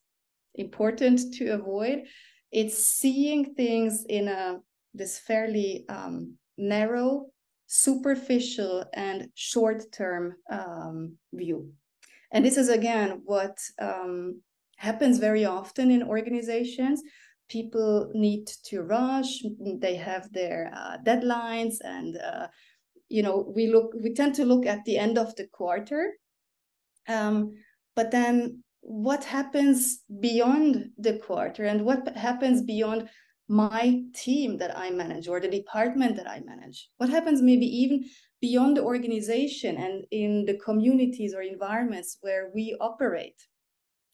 important 0.54 1.34
to 1.34 1.50
avoid. 1.50 2.04
It's 2.50 2.86
seeing 2.86 3.54
things 3.54 4.04
in 4.08 4.28
a 4.28 4.60
this 4.94 5.18
fairly 5.18 5.84
um, 5.88 6.34
narrow, 6.56 7.26
superficial, 7.66 8.84
and 8.94 9.28
short-term 9.34 10.34
um, 10.50 11.16
view. 11.32 11.72
And 12.32 12.44
this 12.44 12.56
is 12.56 12.68
again 12.68 13.22
what 13.24 13.58
um, 13.80 14.40
happens 14.76 15.18
very 15.18 15.44
often 15.44 15.90
in 15.90 16.02
organizations. 16.02 17.02
People 17.48 18.10
need 18.14 18.46
to 18.64 18.82
rush. 18.82 19.42
They 19.60 19.96
have 19.96 20.32
their 20.32 20.72
uh, 20.74 20.96
deadlines 21.04 21.76
and 21.84 22.16
uh, 22.16 22.48
you 23.08 23.22
know 23.22 23.52
we 23.54 23.68
look 23.68 23.92
we 24.02 24.14
tend 24.14 24.34
to 24.36 24.44
look 24.44 24.66
at 24.66 24.84
the 24.84 24.98
end 24.98 25.18
of 25.18 25.34
the 25.36 25.46
quarter. 25.48 26.12
Um, 27.06 27.54
but 27.94 28.10
then 28.10 28.64
what 28.80 29.24
happens 29.24 30.02
beyond 30.20 30.90
the 30.98 31.18
quarter 31.18 31.64
and 31.64 31.84
what 31.84 32.16
happens 32.16 32.62
beyond 32.62 33.08
my 33.48 34.02
team 34.14 34.56
that 34.56 34.76
i 34.76 34.90
manage 34.90 35.28
or 35.28 35.38
the 35.38 35.48
department 35.48 36.16
that 36.16 36.28
i 36.28 36.40
manage 36.40 36.88
what 36.96 37.10
happens 37.10 37.42
maybe 37.42 37.66
even 37.66 38.04
beyond 38.40 38.76
the 38.76 38.82
organization 38.82 39.76
and 39.76 40.04
in 40.10 40.44
the 40.46 40.58
communities 40.58 41.34
or 41.34 41.42
environments 41.42 42.18
where 42.22 42.50
we 42.54 42.76
operate 42.80 43.40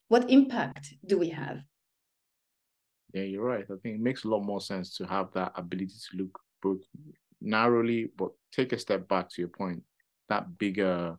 what 0.08 0.28
impact 0.30 0.94
do 1.06 1.16
we 1.16 1.28
have 1.28 1.60
yeah, 3.12 3.22
you're 3.22 3.44
right. 3.44 3.64
I 3.64 3.75
think 3.82 3.96
it 3.96 4.00
makes 4.00 4.25
a 4.25 4.28
lot 4.28 4.42
more 4.42 4.60
sense 4.60 4.96
to 4.96 5.06
have 5.06 5.32
that 5.32 5.52
ability 5.56 5.94
to 6.10 6.16
look 6.16 6.38
both 6.62 6.80
narrowly, 7.40 8.10
but 8.16 8.30
take 8.52 8.72
a 8.72 8.78
step 8.78 9.08
back 9.08 9.28
to 9.30 9.42
your 9.42 9.49
point, 9.49 9.82
that 10.28 10.58
bigger, 10.58 11.16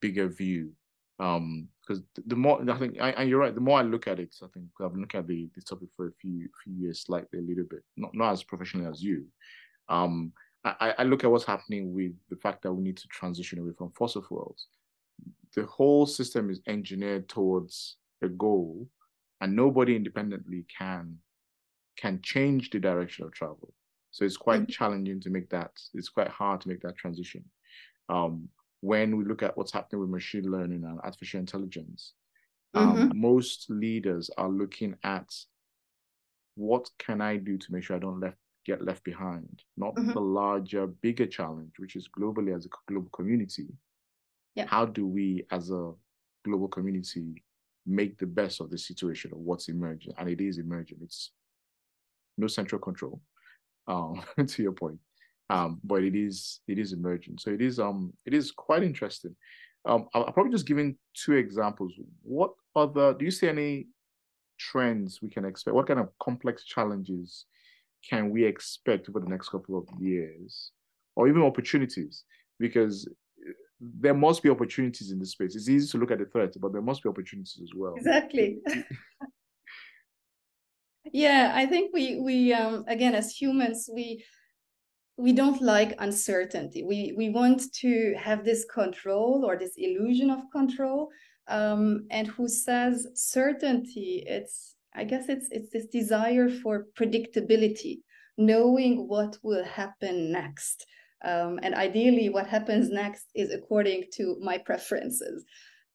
bigger 0.00 0.28
view. 0.28 0.72
Um, 1.18 1.68
because 1.90 2.04
the 2.26 2.36
more 2.36 2.62
I 2.70 2.78
think, 2.78 3.00
I, 3.00 3.10
and 3.10 3.28
you're 3.28 3.40
right. 3.40 3.54
The 3.54 3.60
more 3.60 3.80
I 3.80 3.82
look 3.82 4.06
at 4.06 4.20
it, 4.20 4.36
I 4.42 4.46
think 4.54 4.66
I've 4.80 4.92
been 4.92 5.00
looking 5.00 5.18
at 5.18 5.26
the 5.26 5.48
this 5.56 5.64
topic 5.64 5.88
for 5.96 6.06
a 6.06 6.12
few 6.20 6.48
few 6.62 6.72
years, 6.72 7.00
slightly 7.00 7.40
a 7.40 7.42
little 7.42 7.64
bit, 7.68 7.82
not 7.96 8.14
not 8.14 8.32
as 8.32 8.44
professionally 8.44 8.86
as 8.86 9.02
you. 9.02 9.26
Um, 9.88 10.32
I, 10.64 10.94
I 10.98 11.02
look 11.02 11.24
at 11.24 11.30
what's 11.30 11.44
happening 11.44 11.92
with 11.92 12.12
the 12.28 12.36
fact 12.36 12.62
that 12.62 12.72
we 12.72 12.84
need 12.84 12.98
to 12.98 13.08
transition 13.08 13.58
away 13.58 13.72
from 13.76 13.90
fossil 13.92 14.22
fuels. 14.22 14.68
The 15.56 15.64
whole 15.64 16.06
system 16.06 16.48
is 16.48 16.60
engineered 16.68 17.28
towards 17.28 17.96
a 18.22 18.28
goal, 18.28 18.86
and 19.40 19.56
nobody 19.56 19.96
independently 19.96 20.66
can 20.78 21.18
can 21.96 22.20
change 22.22 22.70
the 22.70 22.78
direction 22.78 23.24
of 23.24 23.32
travel. 23.32 23.74
So 24.12 24.24
it's 24.24 24.36
quite 24.36 24.62
mm-hmm. 24.62 24.70
challenging 24.70 25.20
to 25.22 25.30
make 25.30 25.50
that. 25.50 25.72
It's 25.94 26.08
quite 26.08 26.28
hard 26.28 26.60
to 26.60 26.68
make 26.68 26.82
that 26.82 26.96
transition. 26.96 27.44
Um, 28.08 28.48
when 28.80 29.16
we 29.16 29.24
look 29.24 29.42
at 29.42 29.56
what's 29.56 29.72
happening 29.72 30.00
with 30.00 30.10
machine 30.10 30.50
learning 30.50 30.84
and 30.84 31.00
artificial 31.00 31.40
intelligence, 31.40 32.14
um, 32.74 32.96
mm-hmm. 32.96 33.20
most 33.20 33.66
leaders 33.68 34.30
are 34.38 34.48
looking 34.48 34.94
at 35.04 35.32
what 36.54 36.88
can 36.98 37.20
I 37.20 37.36
do 37.36 37.58
to 37.58 37.72
make 37.72 37.84
sure 37.84 37.96
I 37.96 38.00
don't 38.00 38.20
left 38.20 38.36
get 38.66 38.84
left 38.84 39.04
behind, 39.04 39.62
not 39.76 39.94
mm-hmm. 39.94 40.12
the 40.12 40.20
larger, 40.20 40.86
bigger 40.86 41.26
challenge, 41.26 41.72
which 41.78 41.96
is 41.96 42.08
globally 42.08 42.54
as 42.54 42.66
a 42.66 42.68
global 42.86 43.10
community. 43.10 43.68
Yeah. 44.54 44.66
How 44.66 44.84
do 44.84 45.06
we, 45.06 45.46
as 45.50 45.70
a 45.70 45.92
global 46.44 46.68
community, 46.68 47.42
make 47.86 48.18
the 48.18 48.26
best 48.26 48.60
of 48.60 48.70
the 48.70 48.78
situation 48.78 49.32
of 49.32 49.38
what's 49.38 49.68
emerging? 49.68 50.12
And 50.18 50.28
it 50.28 50.40
is 50.40 50.58
emerging. 50.58 50.98
It's 51.02 51.32
no 52.36 52.46
central 52.46 52.80
control. 52.80 53.20
Um, 53.86 54.22
to 54.46 54.62
your 54.62 54.72
point, 54.72 54.98
um, 55.50 55.80
but 55.82 56.04
it 56.04 56.14
is 56.14 56.60
it 56.68 56.78
is 56.78 56.92
emerging. 56.92 57.36
So 57.38 57.50
it 57.50 57.60
is 57.60 57.78
um 57.78 58.12
it 58.24 58.32
is 58.32 58.52
quite 58.52 58.82
interesting. 58.82 59.34
Um, 59.84 60.06
I'll, 60.14 60.24
I'll 60.24 60.32
probably 60.32 60.52
just 60.52 60.66
giving 60.66 60.96
two 61.14 61.34
examples. 61.34 61.92
What 62.22 62.52
other 62.76 63.14
do 63.14 63.24
you 63.24 63.30
see 63.30 63.48
any 63.48 63.88
trends 64.58 65.20
we 65.20 65.28
can 65.28 65.44
expect? 65.44 65.74
What 65.74 65.88
kind 65.88 65.98
of 65.98 66.10
complex 66.22 66.64
challenges 66.64 67.46
can 68.08 68.30
we 68.30 68.44
expect 68.44 69.08
over 69.08 69.20
the 69.20 69.28
next 69.28 69.48
couple 69.48 69.76
of 69.76 69.86
years, 70.00 70.70
or 71.16 71.28
even 71.28 71.42
opportunities? 71.42 72.24
Because 72.60 73.08
eh, 73.46 73.52
there 73.80 74.14
must 74.14 74.42
be 74.42 74.50
opportunities 74.50 75.10
in 75.10 75.18
this 75.18 75.32
space. 75.32 75.56
It's 75.56 75.68
easy 75.68 75.90
to 75.90 75.98
look 75.98 76.12
at 76.12 76.18
the 76.18 76.26
threat, 76.26 76.54
but 76.60 76.72
there 76.72 76.82
must 76.82 77.02
be 77.02 77.08
opportunities 77.08 77.58
as 77.60 77.70
well. 77.74 77.94
Exactly. 77.96 78.58
yeah 81.12 81.52
i 81.54 81.64
think 81.64 81.92
we 81.94 82.20
we 82.20 82.52
um 82.52 82.84
again 82.86 83.14
as 83.14 83.34
humans 83.34 83.88
we 83.92 84.22
we 85.20 85.32
don't 85.32 85.60
like 85.60 85.94
uncertainty. 85.98 86.82
We 86.82 87.14
we 87.16 87.30
want 87.30 87.72
to 87.74 88.14
have 88.18 88.44
this 88.44 88.64
control 88.64 89.44
or 89.44 89.56
this 89.56 89.74
illusion 89.76 90.30
of 90.30 90.40
control 90.52 91.08
um 91.48 92.06
and 92.10 92.28
who 92.28 92.46
says 92.46 93.06
certainty 93.14 94.22
it's 94.26 94.76
i 94.94 95.02
guess 95.02 95.28
it's 95.28 95.48
it's 95.50 95.70
this 95.70 95.86
desire 95.86 96.48
for 96.48 96.86
predictability 96.96 98.02
knowing 98.40 99.06
what 99.06 99.36
will 99.42 99.64
happen 99.64 100.32
next. 100.32 100.86
Um, 101.22 101.60
and 101.62 101.74
ideally 101.74 102.30
what 102.30 102.46
happens 102.46 102.88
next 102.88 103.26
is 103.34 103.52
according 103.52 104.04
to 104.14 104.36
my 104.40 104.56
preferences. 104.56 105.44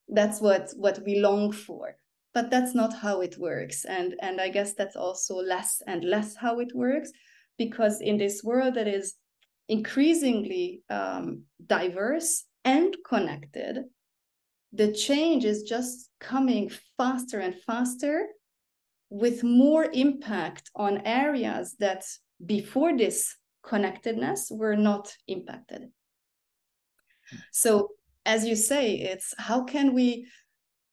That's 0.08 0.40
what 0.40 0.70
what 0.78 1.00
we 1.04 1.20
long 1.20 1.52
for. 1.52 1.96
But 2.34 2.52
that's 2.52 2.76
not 2.76 2.94
how 2.94 3.22
it 3.22 3.38
works. 3.40 3.86
And 3.86 4.16
and 4.22 4.40
i 4.40 4.50
guess 4.50 4.74
that's 4.76 4.96
also 4.96 5.36
less 5.38 5.82
and 5.88 6.04
less 6.04 6.36
how 6.36 6.60
it 6.60 6.72
works 6.76 7.12
because 7.58 8.02
in 8.02 8.18
this 8.18 8.44
world 8.44 8.76
that 8.76 8.88
is 8.88 9.16
increasingly 9.70 10.82
um, 10.90 11.44
diverse 11.68 12.46
and 12.64 12.96
connected 13.08 13.86
the 14.76 14.92
change 14.92 15.46
is 15.46 15.64
just 15.64 16.10
coming 16.20 16.70
faster 16.98 17.40
and 17.40 17.56
faster 17.66 18.28
with 19.10 19.44
more 19.44 19.88
impact 19.94 20.70
on 20.76 21.02
areas 21.06 21.76
that 21.80 22.04
before 22.46 22.98
this 22.98 23.38
connectedness 23.64 24.50
were 24.52 24.76
not 24.76 25.14
impacted. 25.28 25.90
So 27.54 27.92
as 28.26 28.46
you 28.46 28.56
say 28.56 28.96
it's 28.96 29.34
how 29.38 29.64
can 29.64 29.94
we 29.94 30.28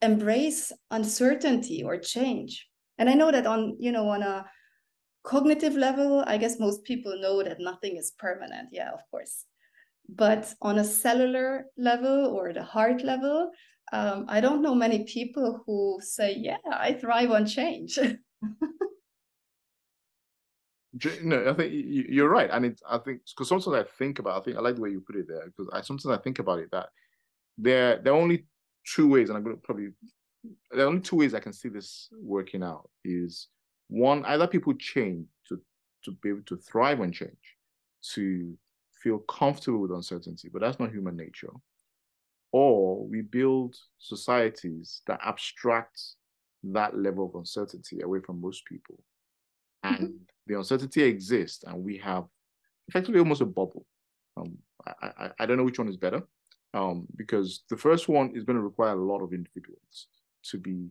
embrace 0.01 0.71
uncertainty 0.91 1.83
or 1.83 1.97
change? 1.99 2.69
And 2.99 3.11
i 3.11 3.15
know 3.15 3.33
that 3.33 3.47
on 3.47 3.77
you 3.81 3.91
know 3.91 4.09
on 4.11 4.23
a 4.23 4.45
cognitive 5.25 5.75
level 5.75 6.25
i 6.27 6.37
guess 6.37 6.59
most 6.59 6.83
people 6.85 7.17
know 7.21 7.43
that 7.43 7.61
nothing 7.61 7.97
is 7.97 8.13
permanent. 8.19 8.69
Yeah 8.73 8.91
of 8.93 9.01
course. 9.11 9.45
But 10.09 10.53
on 10.61 10.79
a 10.79 10.85
cellular 10.85 11.67
level 11.77 12.27
or 12.27 12.53
the 12.53 12.65
heart 12.65 13.03
level 13.03 13.51
um, 13.93 14.27
i 14.29 14.41
don't 14.41 14.63
know 14.63 14.75
many 14.75 15.05
people 15.05 15.63
who 15.65 15.99
say 16.01 16.35
yeah 16.37 16.59
i 16.71 16.93
thrive 16.93 17.31
on 17.31 17.47
change. 17.47 17.99
No, 21.23 21.49
I 21.49 21.55
think 21.55 21.73
you're 21.73 22.29
right, 22.29 22.51
and 22.53 22.67
it's 22.67 22.83
I 22.87 22.99
think 22.99 23.23
because 23.25 23.49
sometimes 23.49 23.75
I 23.75 23.83
think 23.99 24.19
about 24.19 24.39
I 24.39 24.45
think 24.45 24.59
I 24.59 24.61
like 24.61 24.75
the 24.75 24.83
way 24.83 24.91
you 24.91 25.01
put 25.01 25.17
it 25.17 25.27
there 25.27 25.47
because 25.47 25.71
I 25.73 25.81
sometimes 25.81 26.19
I 26.19 26.21
think 26.21 26.39
about 26.39 26.59
it 26.59 26.71
that 26.71 26.91
there 27.57 27.99
there 28.03 28.13
are 28.13 28.21
only 28.21 28.45
two 28.95 29.09
ways, 29.09 29.31
and 29.31 29.39
I'm 29.39 29.43
going 29.43 29.57
to 29.57 29.63
probably 29.63 29.89
the 30.71 30.85
only 30.85 31.01
two 31.01 31.17
ways 31.17 31.33
I 31.33 31.41
can 31.41 31.55
see 31.55 31.71
this 31.71 32.09
working 32.23 32.63
out 32.63 32.91
is 33.05 33.49
one, 33.93 34.25
either 34.25 34.47
people 34.47 34.75
change 34.75 35.27
to 35.49 35.61
to 36.05 36.13
be 36.23 36.31
able 36.31 36.43
to 36.47 36.57
thrive 36.57 37.01
on 37.01 37.13
change, 37.13 37.57
to 38.15 38.57
feel 39.03 39.19
comfortable 39.19 39.81
with 39.81 39.93
uncertainty, 39.93 40.49
but 40.53 40.63
that's 40.63 40.81
not 40.81 40.91
human 40.91 41.17
nature. 41.17 41.53
Or 42.53 43.07
we 43.07 43.23
build 43.23 43.77
societies 43.99 45.03
that 45.07 45.21
abstract 45.25 46.01
that 46.65 46.97
level 46.97 47.27
of 47.27 47.35
uncertainty 47.35 48.01
away 48.01 48.21
from 48.21 48.41
most 48.41 48.65
people. 48.67 49.03
And 49.83 49.99
mm-hmm. 49.99 50.17
the 50.47 50.59
uncertainty 50.59 51.03
exists, 51.03 51.65
and 51.65 51.83
we 51.83 51.99
have 51.99 52.25
effectively 52.89 53.19
almost 53.19 53.41
a 53.41 53.47
bubble. 53.47 53.85
Um, 54.37 54.57
I, 54.87 55.11
I, 55.19 55.31
I 55.41 55.47
don't 55.47 55.57
know 55.57 55.65
which 55.65 55.79
one 55.79 55.89
is 55.89 55.97
better 55.97 56.23
um, 56.75 57.07
because 57.17 57.65
the 57.69 57.77
first 57.77 58.09
one 58.09 58.33
is 58.35 58.45
going 58.45 58.57
to 58.57 58.63
require 58.63 58.93
a 58.93 59.05
lot 59.05 59.23
of 59.23 59.33
individuals 59.33 60.09
to 60.45 60.59
be 60.59 60.89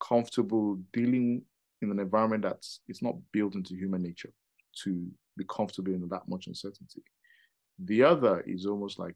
comfortable 0.00 0.78
dealing 0.92 1.42
in 1.82 1.90
an 1.90 1.98
environment 1.98 2.42
that's 2.42 2.80
it's 2.88 3.02
not 3.02 3.16
built 3.32 3.54
into 3.54 3.74
human 3.74 4.02
nature 4.02 4.32
to 4.84 5.06
be 5.36 5.44
comfortable 5.48 5.92
in 5.92 6.08
that 6.08 6.28
much 6.28 6.46
uncertainty. 6.46 7.02
The 7.78 8.02
other 8.02 8.40
is 8.46 8.66
almost 8.66 8.98
like 8.98 9.14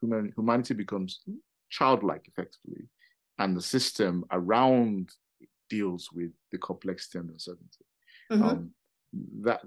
human 0.00 0.32
humanity 0.36 0.74
becomes 0.74 1.20
childlike 1.70 2.26
effectively, 2.28 2.88
and 3.38 3.56
the 3.56 3.62
system 3.62 4.24
around 4.30 5.10
deals 5.70 6.10
with 6.12 6.32
the 6.52 6.58
complexity 6.58 7.18
and 7.18 7.30
uncertainty. 7.30 7.84
Mm-hmm. 8.30 8.42
Um, 8.42 8.70
that 9.42 9.60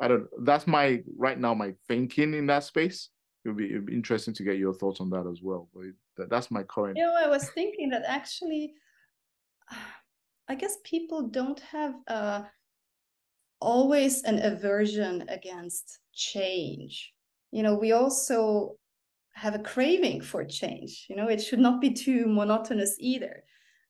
I 0.00 0.08
don't. 0.08 0.26
That's 0.44 0.66
my 0.66 1.02
right 1.16 1.38
now 1.38 1.54
my 1.54 1.74
thinking 1.88 2.34
in 2.34 2.46
that 2.46 2.64
space 2.64 3.08
it 3.44 3.48
would 3.48 3.58
be, 3.58 3.66
it 3.66 3.86
be 3.86 3.94
interesting 3.94 4.34
to 4.34 4.42
get 4.42 4.56
your 4.56 4.72
thoughts 4.72 5.00
on 5.00 5.10
that 5.10 5.26
as 5.30 5.40
well. 5.42 5.68
But 5.74 5.84
that, 6.16 6.30
that's 6.30 6.50
my 6.50 6.62
current. 6.62 6.96
You 6.96 7.04
know, 7.04 7.16
I 7.22 7.28
was 7.28 7.50
thinking 7.50 7.90
that 7.90 8.02
actually, 8.06 8.74
I 10.48 10.54
guess 10.54 10.76
people 10.84 11.28
don't 11.28 11.60
have 11.60 11.94
uh, 12.06 12.42
always 13.60 14.22
an 14.24 14.40
aversion 14.40 15.24
against 15.28 16.00
change. 16.12 17.12
you 17.50 17.62
know, 17.62 17.76
we 17.76 17.92
also 17.92 18.76
have 19.32 19.54
a 19.54 19.58
craving 19.60 20.20
for 20.20 20.44
change. 20.44 21.06
You 21.08 21.16
know, 21.16 21.28
it 21.28 21.40
should 21.40 21.60
not 21.60 21.80
be 21.80 21.90
too 21.90 22.26
monotonous 22.26 22.96
either. 22.98 23.44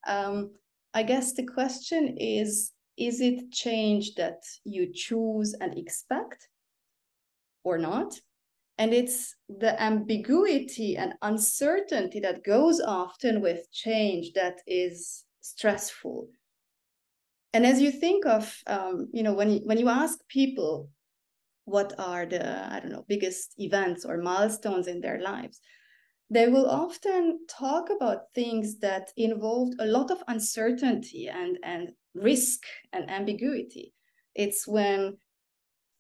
Um, 0.06 0.52
I 0.92 1.02
guess 1.02 1.32
the 1.32 1.46
question 1.46 2.16
is 2.18 2.72
is 2.96 3.20
it 3.20 3.50
change 3.50 4.14
that 4.14 4.42
you 4.64 4.92
choose 4.92 5.54
and 5.60 5.76
expect 5.76 6.48
or 7.64 7.78
not? 7.78 8.14
And 8.78 8.92
it's 8.92 9.34
the 9.48 9.80
ambiguity 9.82 10.96
and 10.96 11.14
uncertainty 11.22 12.20
that 12.20 12.44
goes 12.44 12.80
often 12.80 13.40
with 13.40 13.70
change 13.72 14.32
that 14.34 14.60
is 14.66 15.24
stressful. 15.40 16.28
And 17.54 17.64
as 17.64 17.80
you 17.80 17.92
think 17.92 18.26
of, 18.26 18.52
um, 18.66 19.08
you 19.12 19.22
know, 19.22 19.32
when 19.32 19.50
you, 19.50 19.60
when 19.64 19.78
you 19.78 19.88
ask 19.88 20.18
people 20.28 20.90
what 21.66 21.92
are 21.98 22.26
the, 22.26 22.72
I 22.72 22.80
don't 22.80 22.90
know, 22.90 23.04
biggest 23.08 23.54
events 23.58 24.04
or 24.04 24.18
milestones 24.18 24.88
in 24.88 25.00
their 25.00 25.20
lives, 25.20 25.60
they 26.28 26.48
will 26.48 26.68
often 26.68 27.46
talk 27.48 27.90
about 27.90 28.32
things 28.34 28.78
that 28.80 29.12
involved 29.16 29.74
a 29.78 29.86
lot 29.86 30.10
of 30.10 30.22
uncertainty 30.26 31.28
and, 31.28 31.58
and 31.62 31.92
risk 32.14 32.64
and 32.92 33.08
ambiguity. 33.08 33.94
It's 34.34 34.66
when 34.66 35.16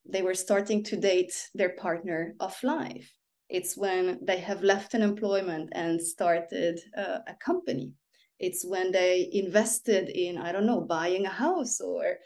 they 0.04 0.22
were 0.22 0.34
starting 0.34 0.82
to 0.84 0.96
date 0.96 1.50
their 1.54 1.76
partner 1.76 2.34
of 2.40 2.60
life. 2.64 3.12
It's 3.48 3.76
when 3.76 4.18
they 4.22 4.38
have 4.38 4.64
left 4.64 4.94
an 4.94 5.02
employment 5.02 5.68
and 5.72 6.02
started 6.02 6.80
uh, 6.96 7.18
a 7.28 7.34
company. 7.34 7.92
It's 8.38 8.64
when 8.64 8.92
they 8.92 9.28
invested 9.32 10.08
in, 10.08 10.38
I 10.38 10.52
don't 10.52 10.66
know, 10.66 10.80
buying 10.80 11.26
a 11.26 11.30
house 11.30 11.80
or, 11.80 12.16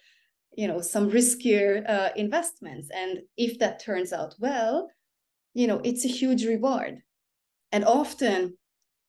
you 0.57 0.67
know, 0.67 0.81
some 0.81 1.11
riskier 1.11 1.89
uh, 1.89 2.11
investments. 2.17 2.89
And 2.95 3.21
if 3.37 3.59
that 3.59 3.81
turns 3.81 4.13
out 4.13 4.35
well, 4.39 4.91
you 5.55 5.67
know, 5.67 5.81
it's 5.85 6.05
a 6.05 6.09
huge 6.09 6.45
reward. 6.45 7.03
And 7.73 7.85
often, 7.85 8.57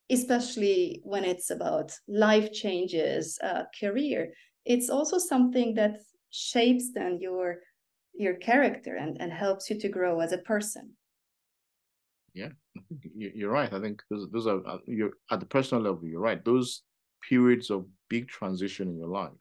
especially 0.09 1.01
when 1.03 1.23
it's 1.23 1.49
about 1.49 1.91
life 2.07 2.51
changes, 2.51 3.39
uh, 3.43 3.63
career, 3.79 4.33
it's 4.65 4.89
also 4.89 5.17
something 5.17 5.75
that 5.75 5.99
shapes 6.29 6.91
then 6.93 7.19
your 7.19 7.59
your 8.13 8.35
character 8.35 8.95
and, 8.95 9.19
and 9.21 9.31
helps 9.31 9.69
you 9.69 9.79
to 9.79 9.89
grow 9.89 10.19
as 10.19 10.31
a 10.31 10.37
person 10.39 10.91
yeah 12.33 12.49
you're 13.15 13.51
right 13.51 13.73
i 13.73 13.79
think 13.79 14.01
those, 14.09 14.29
those 14.31 14.47
are 14.47 14.65
uh, 14.67 14.77
you're 14.85 15.13
at 15.31 15.39
the 15.39 15.45
personal 15.45 15.83
level 15.83 16.07
you're 16.07 16.21
right 16.21 16.43
those 16.45 16.83
periods 17.27 17.69
of 17.69 17.85
big 18.09 18.27
transition 18.27 18.87
in 18.87 18.97
your 18.97 19.07
life 19.07 19.31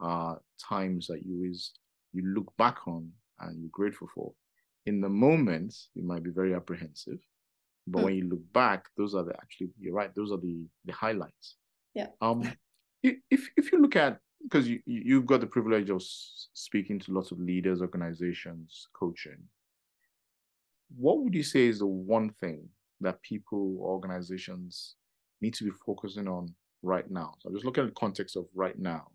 are 0.00 0.40
times 0.58 1.06
that 1.06 1.24
you 1.24 1.44
is 1.44 1.72
you 2.12 2.24
look 2.26 2.52
back 2.56 2.86
on 2.86 3.10
and 3.40 3.60
you're 3.60 3.70
grateful 3.70 4.08
for 4.14 4.32
in 4.86 5.00
the 5.00 5.08
moment 5.08 5.74
you 5.94 6.02
might 6.02 6.22
be 6.22 6.30
very 6.30 6.54
apprehensive 6.54 7.18
but 7.86 8.00
mm. 8.00 8.04
when 8.04 8.14
you 8.14 8.28
look 8.28 8.52
back 8.52 8.86
those 8.96 9.14
are 9.14 9.24
the 9.24 9.34
actually 9.34 9.70
you're 9.78 9.94
right 9.94 10.14
those 10.14 10.32
are 10.32 10.38
the 10.38 10.64
the 10.84 10.92
highlights 10.92 11.56
yeah 11.94 12.06
um 12.20 12.42
if 13.02 13.50
if 13.56 13.72
you 13.72 13.80
look 13.80 13.96
at 13.96 14.18
because 14.42 14.68
you 14.68 14.80
you've 14.86 15.26
got 15.26 15.40
the 15.40 15.46
privilege 15.46 15.90
of 15.90 16.02
speaking 16.02 16.98
to 17.00 17.12
lots 17.12 17.30
of 17.30 17.40
leaders, 17.40 17.80
organizations, 17.80 18.88
coaching. 18.92 19.38
What 20.96 21.22
would 21.22 21.34
you 21.34 21.42
say 21.42 21.66
is 21.66 21.78
the 21.78 21.86
one 21.86 22.30
thing 22.30 22.68
that 23.00 23.22
people, 23.22 23.78
organizations 23.80 24.96
need 25.40 25.54
to 25.54 25.64
be 25.64 25.70
focusing 25.86 26.28
on 26.28 26.54
right 26.82 27.08
now? 27.10 27.34
So 27.38 27.48
I'm 27.48 27.54
just 27.54 27.64
looking 27.64 27.84
at 27.84 27.88
the 27.88 27.94
context 27.94 28.36
of 28.36 28.46
right 28.54 28.78
now. 28.78 29.08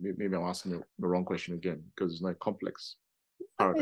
Maybe 0.00 0.36
I'm 0.36 0.42
asking 0.42 0.82
the 0.98 1.06
wrong 1.06 1.24
question 1.24 1.54
again 1.54 1.82
because 1.94 2.12
it's 2.12 2.22
not 2.22 2.38
complex. 2.40 2.96
Uh, 3.58 3.72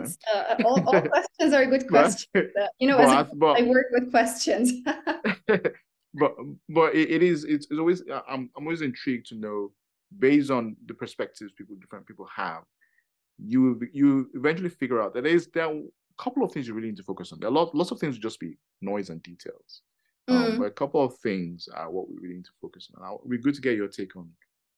all, 0.65 0.81
all, 0.87 1.01
questions 1.09 1.55
are 1.55 1.65
good 1.67 1.89
questions. 1.89 2.29
Uh, 2.37 2.67
you 2.79 2.87
know, 2.87 2.99
but, 2.99 3.39
but, 3.39 3.59
I 3.59 3.63
work 3.63 3.87
with 3.93 4.11
questions. 4.11 4.73
but 5.47 6.35
but 6.69 6.95
it, 6.95 7.11
it 7.11 7.23
is 7.23 7.45
it's, 7.45 7.67
it's 7.71 7.79
always 7.79 8.03
I'm 8.29 8.51
I'm 8.57 8.65
always 8.65 8.83
intrigued 8.83 9.29
to 9.29 9.35
know 9.35 9.73
based 10.19 10.51
on 10.51 10.77
the 10.87 10.95
perspectives 10.95 11.53
people 11.53 11.77
different 11.77 12.07
people 12.07 12.29
have, 12.35 12.65
you 13.39 13.81
you 13.93 14.29
eventually 14.35 14.69
figure 14.69 15.01
out 15.01 15.15
that 15.15 15.25
there's 15.25 15.47
there 15.49 15.65
are 15.65 15.73
a 15.73 16.23
couple 16.23 16.45
of 16.45 16.53
things 16.53 16.69
you 16.69 16.75
really 16.75 16.89
need 16.89 16.97
to 16.99 17.03
focus 17.03 17.33
on. 17.33 17.41
There 17.41 17.49
are 17.49 17.53
lot, 17.53 17.75
lots 17.75 17.91
of 17.91 17.99
things 17.99 18.17
will 18.17 18.23
just 18.23 18.41
be 18.41 18.59
noise 18.81 19.11
and 19.11 19.23
details. 19.23 19.83
Um, 20.29 20.53
mm. 20.53 20.59
But 20.59 20.65
a 20.67 20.71
couple 20.71 21.05
of 21.05 21.17
things 21.19 21.69
are 21.75 21.91
what 21.91 22.09
we 22.09 22.17
really 22.21 22.37
need 22.37 22.45
to 22.45 22.51
focus 22.61 22.89
on. 22.95 23.03
Now, 23.03 23.21
be 23.29 23.39
good 23.39 23.55
to 23.55 23.61
get 23.61 23.77
your 23.77 23.89
take 23.89 24.15
on 24.17 24.29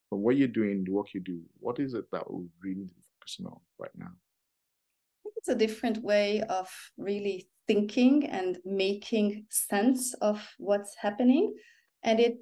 from 0.08 0.22
what 0.22 0.36
you're 0.36 0.48
doing, 0.48 0.84
the 0.84 0.92
work 0.92 1.12
you 1.12 1.20
do. 1.20 1.40
What 1.60 1.78
is 1.78 1.94
it 1.94 2.10
that 2.12 2.30
we 2.32 2.46
really 2.62 2.80
need 2.80 2.88
to 2.88 2.94
be 2.94 3.02
focusing 3.18 3.46
on 3.46 3.60
right 3.78 3.90
now? 3.96 4.06
I 4.06 5.22
think 5.22 5.34
it's 5.36 5.48
a 5.48 5.54
different 5.54 6.02
way 6.02 6.42
of 6.42 6.70
really 6.96 7.48
thinking 7.66 8.26
and 8.26 8.58
making 8.64 9.46
sense 9.50 10.14
of 10.14 10.46
what's 10.58 10.94
happening. 11.00 11.54
And 12.02 12.20
it 12.20 12.36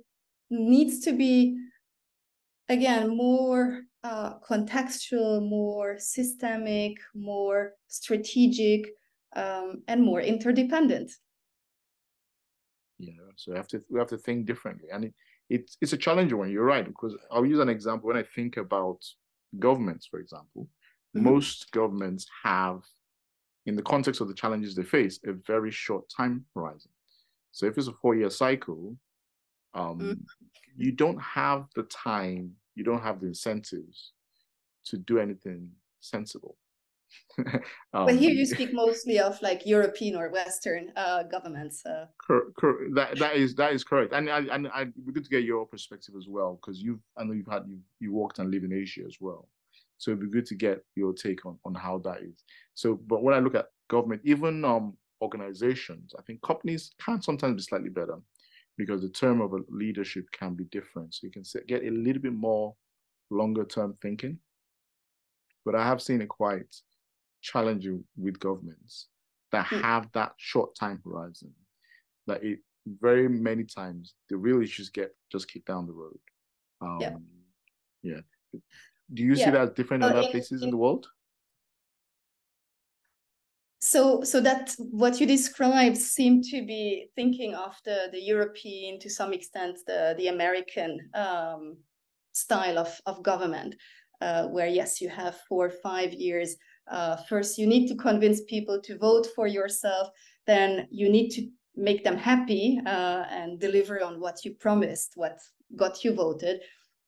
needs 0.50 1.00
to 1.00 1.12
be 1.12 1.56
again 2.68 3.16
more 3.16 3.82
uh, 4.04 4.38
contextual 4.40 5.48
more 5.48 5.96
systemic 5.98 6.98
more 7.14 7.72
strategic 7.88 8.90
um, 9.34 9.82
and 9.88 10.02
more 10.02 10.20
interdependent 10.20 11.10
yeah 13.02 13.12
so 13.36 13.52
we 13.52 13.56
have 13.56 13.68
to 13.68 13.80
we 13.90 13.98
have 13.98 14.08
to 14.08 14.18
think 14.18 14.46
differently 14.46 14.88
and 14.92 15.04
it, 15.04 15.14
it's 15.50 15.76
it's 15.80 15.92
a 15.92 15.96
challenging 15.96 16.38
one 16.38 16.50
you're 16.50 16.64
right 16.64 16.86
because 16.86 17.14
i'll 17.30 17.46
use 17.46 17.58
an 17.58 17.68
example 17.68 18.08
when 18.08 18.16
i 18.16 18.22
think 18.34 18.56
about 18.56 18.98
governments 19.58 20.06
for 20.06 20.18
example 20.20 20.68
mm-hmm. 21.16 21.24
most 21.24 21.70
governments 21.72 22.26
have 22.42 22.82
in 23.66 23.76
the 23.76 23.82
context 23.82 24.20
of 24.20 24.28
the 24.28 24.34
challenges 24.34 24.74
they 24.74 24.82
face 24.82 25.20
a 25.26 25.32
very 25.32 25.70
short 25.70 26.04
time 26.08 26.44
horizon 26.54 26.90
so 27.50 27.66
if 27.66 27.76
it's 27.76 27.88
a 27.88 27.92
four 28.00 28.14
year 28.14 28.30
cycle 28.30 28.96
um, 29.74 29.98
mm-hmm. 29.98 30.12
you 30.76 30.92
don't 30.92 31.20
have 31.20 31.66
the 31.74 31.84
time, 31.84 32.52
you 32.74 32.84
don't 32.84 33.02
have 33.02 33.20
the 33.20 33.26
incentives 33.26 34.12
to 34.86 34.98
do 34.98 35.18
anything 35.18 35.70
sensible. 36.00 36.56
Um, 37.38 37.60
but 37.92 38.16
here 38.16 38.30
you 38.30 38.46
speak 38.56 38.72
mostly 38.72 39.18
of 39.18 39.40
like 39.42 39.66
European 39.66 40.16
or 40.16 40.30
Western 40.30 40.92
uh, 40.96 41.22
governments. 41.24 41.84
Uh. 41.84 42.06
Cor- 42.26 42.50
cor- 42.58 42.88
that 42.94 43.18
that 43.18 43.36
is 43.36 43.54
that 43.56 43.72
is 43.72 43.84
correct, 43.84 44.12
and 44.12 44.30
I 44.30 44.40
and 44.52 44.68
I 44.68 44.86
we 45.04 45.12
good 45.12 45.24
to 45.24 45.30
get 45.30 45.44
your 45.44 45.66
perspective 45.66 46.14
as 46.16 46.26
well 46.28 46.58
because 46.60 46.80
you've 46.80 47.00
I 47.16 47.24
know 47.24 47.32
you've 47.32 47.46
had 47.46 47.64
you 47.66 47.78
you 48.00 48.12
worked 48.12 48.38
and 48.38 48.50
live 48.50 48.64
in 48.64 48.72
Asia 48.72 49.02
as 49.06 49.18
well, 49.20 49.48
so 49.98 50.10
it'd 50.10 50.20
be 50.20 50.28
good 50.28 50.46
to 50.46 50.54
get 50.54 50.84
your 50.94 51.12
take 51.12 51.46
on 51.46 51.58
on 51.64 51.74
how 51.74 51.98
that 51.98 52.22
is. 52.22 52.44
So, 52.74 52.94
but 52.94 53.22
when 53.22 53.34
I 53.34 53.38
look 53.38 53.54
at 53.54 53.66
government, 53.88 54.22
even 54.24 54.64
um 54.64 54.96
organizations, 55.20 56.14
I 56.18 56.22
think 56.22 56.42
companies 56.42 56.92
can 57.02 57.22
sometimes 57.22 57.56
be 57.56 57.62
slightly 57.62 57.90
better 57.90 58.18
because 58.76 59.02
the 59.02 59.08
term 59.08 59.40
of 59.40 59.52
a 59.52 59.60
leadership 59.68 60.26
can 60.32 60.54
be 60.54 60.64
different. 60.64 61.14
So 61.14 61.26
you 61.26 61.30
can 61.30 61.44
get 61.68 61.84
a 61.84 61.90
little 61.90 62.22
bit 62.22 62.32
more 62.32 62.74
longer 63.30 63.64
term 63.64 63.96
thinking. 64.02 64.38
But 65.64 65.74
I 65.74 65.84
have 65.84 66.02
seen 66.02 66.20
it 66.20 66.28
quite 66.28 66.74
challenging 67.42 68.04
with 68.16 68.38
governments 68.38 69.08
that 69.50 69.66
mm. 69.66 69.82
have 69.82 70.08
that 70.12 70.32
short 70.36 70.74
time 70.74 71.00
horizon. 71.04 71.52
That 72.26 72.42
it 72.42 72.60
very 72.86 73.28
many 73.28 73.64
times 73.64 74.14
the 74.30 74.36
real 74.36 74.62
issues 74.62 74.88
get 74.88 75.14
just 75.30 75.48
kicked 75.48 75.66
down 75.66 75.86
the 75.86 75.92
road. 75.92 76.18
Um, 76.80 76.98
yeah. 77.00 77.16
yeah. 78.02 78.60
Do 79.12 79.22
you 79.22 79.34
yeah. 79.34 79.44
see 79.44 79.50
that 79.50 79.76
different 79.76 80.04
in 80.04 80.10
other 80.10 80.28
places 80.28 80.62
in, 80.62 80.68
in 80.68 80.70
the 80.70 80.76
world? 80.76 81.06
so 83.82 84.22
so 84.22 84.40
that 84.40 84.74
what 84.78 85.20
you 85.20 85.26
describe 85.26 85.96
seem 85.96 86.40
to 86.40 86.64
be 86.64 87.08
thinking 87.16 87.52
of 87.54 87.74
the 87.84 88.08
the 88.12 88.20
european 88.20 88.98
to 89.00 89.10
some 89.10 89.32
extent 89.32 89.76
the 89.88 90.14
the 90.18 90.28
american 90.28 91.00
um, 91.14 91.76
style 92.32 92.78
of 92.78 93.00
of 93.06 93.24
government 93.24 93.74
uh, 94.20 94.46
where 94.46 94.68
yes 94.68 95.00
you 95.00 95.08
have 95.08 95.36
four 95.48 95.66
or 95.66 95.76
five 95.82 96.12
years 96.12 96.56
uh, 96.90 97.16
first 97.28 97.58
you 97.58 97.66
need 97.66 97.86
to 97.88 97.94
convince 97.94 98.40
people 98.42 98.80
to 98.80 98.98
vote 98.98 99.26
for 99.34 99.46
yourself 99.46 100.08
then 100.46 100.88
you 100.90 101.08
need 101.08 101.30
to 101.30 101.48
make 101.76 102.04
them 102.04 102.16
happy 102.16 102.80
uh, 102.86 103.24
and 103.30 103.58
deliver 103.60 104.02
on 104.02 104.20
what 104.20 104.44
you 104.44 104.54
promised 104.54 105.12
what 105.14 105.38
got 105.76 106.04
you 106.04 106.14
voted. 106.14 106.60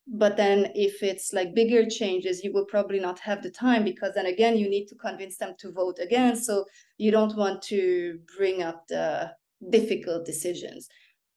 But 0.07 0.37
then 0.37 0.71
if 0.75 1.03
it's 1.03 1.33
like 1.33 1.55
bigger 1.55 1.89
changes 1.89 2.45
you 2.45 2.53
will 2.53 2.67
probably 2.67 3.01
not 3.01 3.19
have 3.21 3.43
the 3.43 3.51
time 3.51 3.85
because 3.85 4.15
then 4.15 4.27
again 4.27 4.57
you 4.57 4.69
need 4.69 4.87
to 4.89 4.95
convince 4.95 5.39
them 5.39 5.55
to 5.59 5.73
vote 5.73 5.99
again. 5.99 6.37
So 6.37 6.65
you 6.99 7.11
don't 7.11 7.37
want 7.37 7.63
to 7.63 8.19
bring 8.37 8.63
up 8.63 8.87
the 8.89 9.33
difficult 9.71 10.27
decisions. 10.27 10.89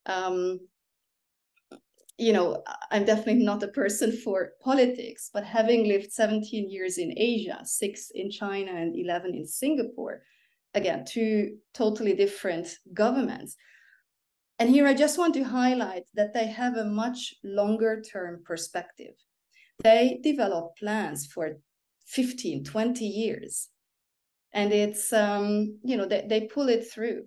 Um, 0.06 0.60
you 2.18 2.34
know 2.34 2.64
i'm 2.92 3.06
definitely 3.06 3.44
not 3.44 3.64
a 3.64 3.68
person 3.68 4.12
for 4.24 4.54
politics 4.62 5.30
but 5.34 5.44
having 5.44 5.88
lived 5.88 6.12
17 6.12 6.70
years 6.70 6.98
in 6.98 7.14
asia 7.18 7.60
6 7.64 8.12
in 8.16 8.32
china 8.32 8.72
and 8.72 8.96
11 8.96 9.34
in 9.36 9.46
singapore 9.46 10.24
again 10.74 11.06
two 11.06 11.58
totally 11.74 12.14
different 12.14 12.68
governments 12.94 13.56
and 14.60 14.70
here 14.70 14.88
I 14.88 14.96
just 14.96 15.20
want 15.20 15.36
to 15.36 15.44
highlight 15.44 16.06
that 16.16 16.34
they 16.34 16.48
have 16.48 16.78
a 16.78 16.84
much 16.84 17.36
longer 17.44 18.02
term 18.02 18.42
perspective. 18.44 19.14
They 19.84 20.20
develop 20.24 20.78
plans 20.78 21.28
for 21.28 21.58
15, 22.08 22.64
20 22.64 23.06
years. 23.06 23.70
and 24.54 24.72
it's 24.72 25.14
um, 25.14 25.78
you 25.84 25.98
know 25.98 26.08
they, 26.08 26.26
they 26.28 26.42
pull 26.48 26.70
it 26.70 26.90
through 26.92 27.26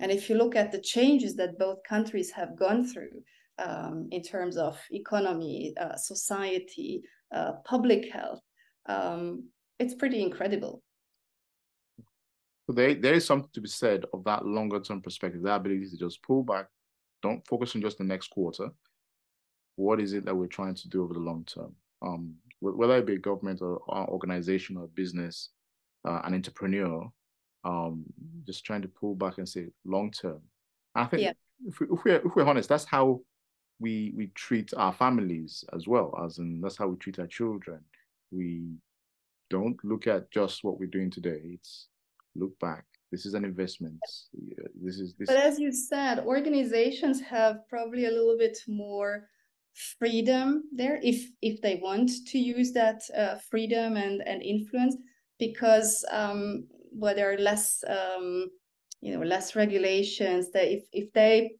and 0.00 0.10
if 0.10 0.28
you 0.28 0.36
look 0.36 0.56
at 0.56 0.72
the 0.72 0.80
changes 0.80 1.36
that 1.36 1.58
both 1.58 1.78
countries 1.88 2.30
have 2.32 2.56
gone 2.56 2.82
through 2.90 3.22
um, 3.58 4.08
in 4.10 4.22
terms 4.22 4.56
of 4.56 4.78
economy 4.90 5.74
uh, 5.80 5.96
society 5.96 7.02
uh, 7.34 7.52
public 7.64 8.10
health 8.12 8.40
um, 8.88 9.44
it's 9.78 9.94
pretty 9.94 10.22
incredible 10.22 10.82
so 12.66 12.72
there, 12.72 12.94
there 12.94 13.14
is 13.14 13.26
something 13.26 13.50
to 13.52 13.60
be 13.60 13.68
said 13.68 14.04
of 14.12 14.24
that 14.24 14.44
longer 14.46 14.80
term 14.80 15.00
perspective 15.00 15.42
that 15.42 15.56
ability 15.56 15.88
to 15.90 15.96
just 15.96 16.22
pull 16.22 16.42
back 16.42 16.66
don't 17.22 17.46
focus 17.46 17.74
on 17.74 17.82
just 17.82 17.98
the 17.98 18.04
next 18.04 18.28
quarter 18.28 18.70
what 19.76 20.00
is 20.00 20.12
it 20.12 20.24
that 20.24 20.36
we're 20.36 20.46
trying 20.46 20.74
to 20.74 20.88
do 20.88 21.02
over 21.02 21.14
the 21.14 21.20
long 21.20 21.44
term 21.44 21.74
um, 22.02 22.34
whether 22.60 22.96
it 22.96 23.06
be 23.06 23.14
a 23.14 23.18
government 23.18 23.60
or, 23.60 23.78
or 23.88 24.08
organization 24.08 24.76
or 24.76 24.86
business 24.88 25.50
uh, 26.04 26.20
an 26.24 26.34
entrepreneur, 26.34 27.10
um, 27.64 28.04
just 28.46 28.64
trying 28.64 28.82
to 28.82 28.88
pull 28.88 29.14
back 29.14 29.38
and 29.38 29.48
say 29.48 29.66
long 29.84 30.10
term. 30.10 30.40
I 30.94 31.06
think 31.06 31.22
yeah. 31.22 31.32
if, 31.66 31.80
we, 31.80 31.86
if, 31.90 32.04
we're, 32.04 32.16
if 32.16 32.36
we're 32.36 32.44
honest, 32.44 32.68
that's 32.68 32.84
how 32.84 33.20
we 33.80 34.12
we 34.16 34.28
treat 34.28 34.72
our 34.76 34.92
families 34.92 35.64
as 35.74 35.86
well, 35.86 36.14
as 36.24 36.38
in 36.38 36.60
that's 36.60 36.76
how 36.76 36.88
we 36.88 36.96
treat 36.96 37.18
our 37.18 37.26
children. 37.26 37.80
We 38.30 38.76
don't 39.50 39.76
look 39.84 40.06
at 40.06 40.30
just 40.30 40.64
what 40.64 40.78
we're 40.78 40.86
doing 40.86 41.10
today. 41.10 41.40
It's 41.44 41.88
look 42.34 42.58
back. 42.60 42.84
This 43.10 43.26
is 43.26 43.34
an 43.34 43.44
investment. 43.44 43.98
This 44.82 44.98
is 44.98 45.14
this. 45.18 45.28
But 45.28 45.36
as 45.36 45.58
you 45.58 45.72
said, 45.72 46.20
organizations 46.20 47.20
have 47.20 47.58
probably 47.68 48.06
a 48.06 48.10
little 48.10 48.36
bit 48.38 48.58
more 48.66 49.28
freedom 49.98 50.62
there 50.72 51.00
if 51.02 51.28
if 51.42 51.60
they 51.60 51.80
want 51.82 52.10
to 52.28 52.38
use 52.38 52.72
that 52.72 53.02
uh, 53.16 53.36
freedom 53.50 53.96
and 53.96 54.22
and 54.26 54.42
influence 54.42 54.96
because 55.38 56.04
um, 56.10 56.64
well, 56.94 57.14
there 57.14 57.32
are 57.32 57.38
less, 57.38 57.82
um, 57.88 58.48
you 59.00 59.16
know, 59.16 59.24
less 59.24 59.56
regulations. 59.56 60.50
That 60.52 60.72
if 60.72 60.84
if 60.92 61.12
they 61.12 61.52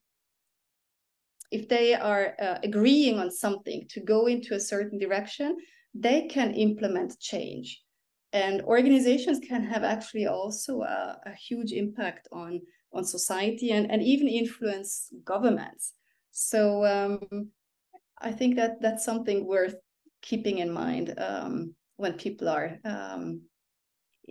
if 1.50 1.68
they 1.68 1.94
are 1.94 2.34
uh, 2.40 2.58
agreeing 2.62 3.18
on 3.18 3.30
something 3.30 3.86
to 3.90 4.00
go 4.00 4.26
into 4.26 4.54
a 4.54 4.60
certain 4.60 4.98
direction, 4.98 5.56
they 5.94 6.26
can 6.26 6.54
implement 6.54 7.18
change, 7.20 7.82
and 8.32 8.62
organizations 8.62 9.38
can 9.46 9.62
have 9.64 9.84
actually 9.84 10.26
also 10.26 10.82
a, 10.82 11.18
a 11.26 11.34
huge 11.34 11.72
impact 11.72 12.28
on 12.32 12.60
on 12.92 13.04
society 13.04 13.72
and 13.72 13.90
and 13.90 14.02
even 14.02 14.28
influence 14.28 15.12
governments. 15.24 15.92
So 16.30 16.84
um, 16.84 17.50
I 18.18 18.32
think 18.32 18.56
that 18.56 18.80
that's 18.80 19.04
something 19.04 19.46
worth 19.46 19.76
keeping 20.22 20.58
in 20.58 20.72
mind 20.72 21.14
um, 21.18 21.74
when 21.96 22.14
people 22.14 22.48
are 22.48 22.78
um, 22.84 23.42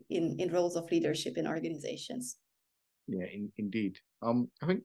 in 0.10 0.38
in 0.40 0.52
roles 0.52 0.76
of 0.76 0.92
leadership 0.92 1.38
in 1.38 1.48
organizations. 1.48 2.38
Yeah, 3.08 3.26
in, 3.26 3.52
indeed. 3.58 4.00
Um, 4.22 4.50
I 4.62 4.68
think 4.68 4.84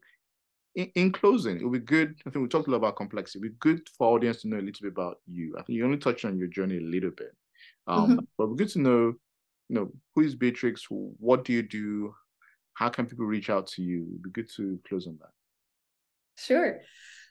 in, 0.79 0.91
in, 0.95 1.12
closing, 1.12 1.57
it 1.57 1.64
would 1.64 1.73
be 1.73 1.97
good. 1.97 2.14
I 2.25 2.31
think 2.31 2.43
we 2.43 2.49
talked 2.49 2.69
a 2.69 2.71
lot 2.71 2.77
about 2.77 2.97
complexity. 2.97 3.38
It 3.38 3.43
would 3.43 3.53
be 3.53 3.59
good 3.59 3.88
for 3.97 4.14
audience 4.14 4.43
to 4.43 4.49
know 4.49 4.59
a 4.59 4.62
little 4.62 4.83
bit 4.83 4.93
about 4.93 5.19
you. 5.27 5.55
I 5.59 5.62
think 5.62 5.77
you 5.77 5.85
only 5.85 5.99
touched 5.99 6.25
on 6.25 6.38
your 6.38 6.47
journey 6.47 6.77
a 6.77 6.81
little 6.81 7.11
bit, 7.11 7.35
um, 7.88 8.11
mm-hmm. 8.11 8.19
but 8.38 8.47
good 8.57 8.69
to 8.71 8.81
know. 8.81 9.14
You 9.71 9.75
know, 9.75 9.91
who 10.14 10.23
is 10.23 10.35
Beatrix? 10.35 10.87
What 10.88 11.45
do 11.45 11.53
you 11.53 11.62
do? 11.62 12.14
How 12.75 12.88
can 12.88 13.07
people 13.07 13.27
reach 13.27 13.51
out 13.51 13.67
to 13.69 13.83
you? 13.83 14.07
It'd 14.09 14.23
be 14.23 14.31
good 14.31 14.49
to 14.57 14.79
close 14.88 15.07
on 15.07 15.19
that. 15.21 15.31
Sure. 16.37 16.81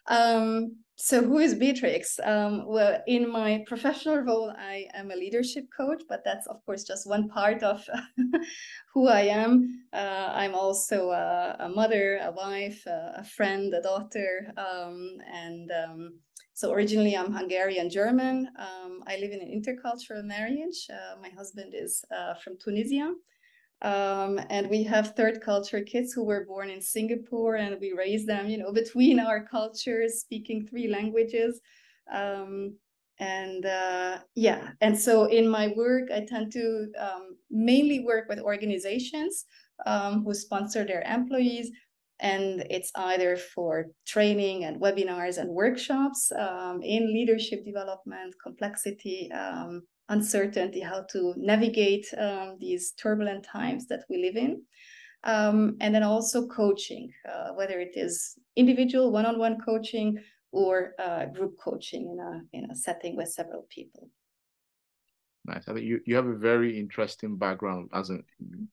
Um, 0.07 0.77
so 0.99 1.21
who 1.21 1.37
is 1.37 1.53
Beatrix? 1.53 2.19
Um, 2.23 2.65
well, 2.65 3.03
in 3.05 3.31
my 3.31 3.63
professional 3.67 4.17
role, 4.17 4.51
I 4.57 4.87
am 4.95 5.11
a 5.11 5.15
leadership 5.15 5.65
coach, 5.75 6.01
but 6.09 6.23
that's 6.25 6.47
of 6.47 6.65
course 6.65 6.83
just 6.83 7.07
one 7.07 7.29
part 7.29 7.61
of 7.61 7.87
who 8.93 9.07
I 9.07 9.21
am. 9.21 9.85
Uh, 9.93 10.31
I'm 10.33 10.55
also 10.55 11.11
a, 11.11 11.55
a, 11.59 11.69
mother, 11.69 12.19
a 12.23 12.31
wife, 12.31 12.83
a, 12.87 13.13
a 13.17 13.23
friend, 13.23 13.71
a 13.75 13.81
daughter, 13.81 14.51
um, 14.57 15.17
and 15.31 15.71
um, 15.71 16.19
so 16.55 16.73
originally 16.73 17.15
I'm 17.15 17.31
Hungarian 17.31 17.91
German. 17.91 18.49
Um, 18.57 19.03
I 19.05 19.17
live 19.17 19.31
in 19.31 19.41
an 19.41 19.53
intercultural 19.53 20.23
marriage. 20.23 20.87
Uh, 20.89 21.21
my 21.21 21.29
husband 21.29 21.75
is 21.75 22.03
uh, 22.09 22.33
from 22.43 22.57
Tunisia. 22.57 23.13
Um, 23.81 24.39
and 24.49 24.69
we 24.69 24.83
have 24.83 25.15
third 25.15 25.41
culture 25.41 25.81
kids 25.81 26.11
who 26.11 26.23
were 26.23 26.45
born 26.45 26.69
in 26.69 26.81
Singapore 26.81 27.55
and 27.55 27.79
we 27.79 27.93
raise 27.93 28.25
them, 28.25 28.49
you 28.49 28.57
know, 28.57 28.71
between 28.71 29.19
our 29.19 29.45
cultures, 29.45 30.19
speaking 30.19 30.67
three 30.67 30.87
languages. 30.87 31.61
Um, 32.11 32.75
and 33.19 33.65
uh, 33.65 34.19
yeah, 34.35 34.69
and 34.81 34.99
so 34.99 35.25
in 35.25 35.47
my 35.47 35.73
work, 35.75 36.09
I 36.11 36.25
tend 36.27 36.51
to 36.53 36.91
um, 36.99 37.37
mainly 37.49 38.01
work 38.01 38.29
with 38.29 38.39
organizations 38.39 39.45
um, 39.85 40.23
who 40.23 40.33
sponsor 40.33 40.85
their 40.85 41.01
employees. 41.01 41.71
And 42.19 42.65
it's 42.69 42.91
either 42.95 43.37
for 43.37 43.87
training 44.07 44.65
and 44.65 44.81
webinars 44.81 45.37
and 45.37 45.49
workshops 45.49 46.31
um, 46.31 46.81
in 46.81 47.13
leadership 47.13 47.63
development, 47.63 48.33
complexity, 48.41 49.31
um, 49.31 49.83
uncertainty, 50.09 50.79
how 50.79 51.03
to 51.11 51.33
navigate 51.37 52.07
um, 52.17 52.57
these 52.59 52.91
turbulent 52.91 53.43
times 53.43 53.87
that 53.87 54.03
we 54.09 54.21
live 54.21 54.35
in. 54.35 54.61
Um, 55.23 55.77
and 55.81 55.93
then 55.93 56.03
also 56.03 56.47
coaching, 56.47 57.11
uh, 57.27 57.49
whether 57.53 57.79
it 57.79 57.93
is 57.95 58.35
individual 58.55 59.11
one-on-one 59.11 59.57
coaching 59.59 60.19
or 60.51 60.93
uh, 60.99 61.25
group 61.25 61.57
coaching 61.59 62.09
in 62.11 62.19
a 62.19 62.57
in 62.57 62.71
a 62.71 62.75
setting 62.75 63.17
with 63.17 63.29
several 63.29 63.67
people. 63.69 64.09
Nice. 65.45 65.63
I 65.67 65.73
think 65.73 65.85
you, 65.85 66.01
you 66.05 66.15
have 66.15 66.27
a 66.27 66.35
very 66.35 66.77
interesting 66.77 67.37
background 67.37 67.89
as 67.93 68.09
an, 68.09 68.23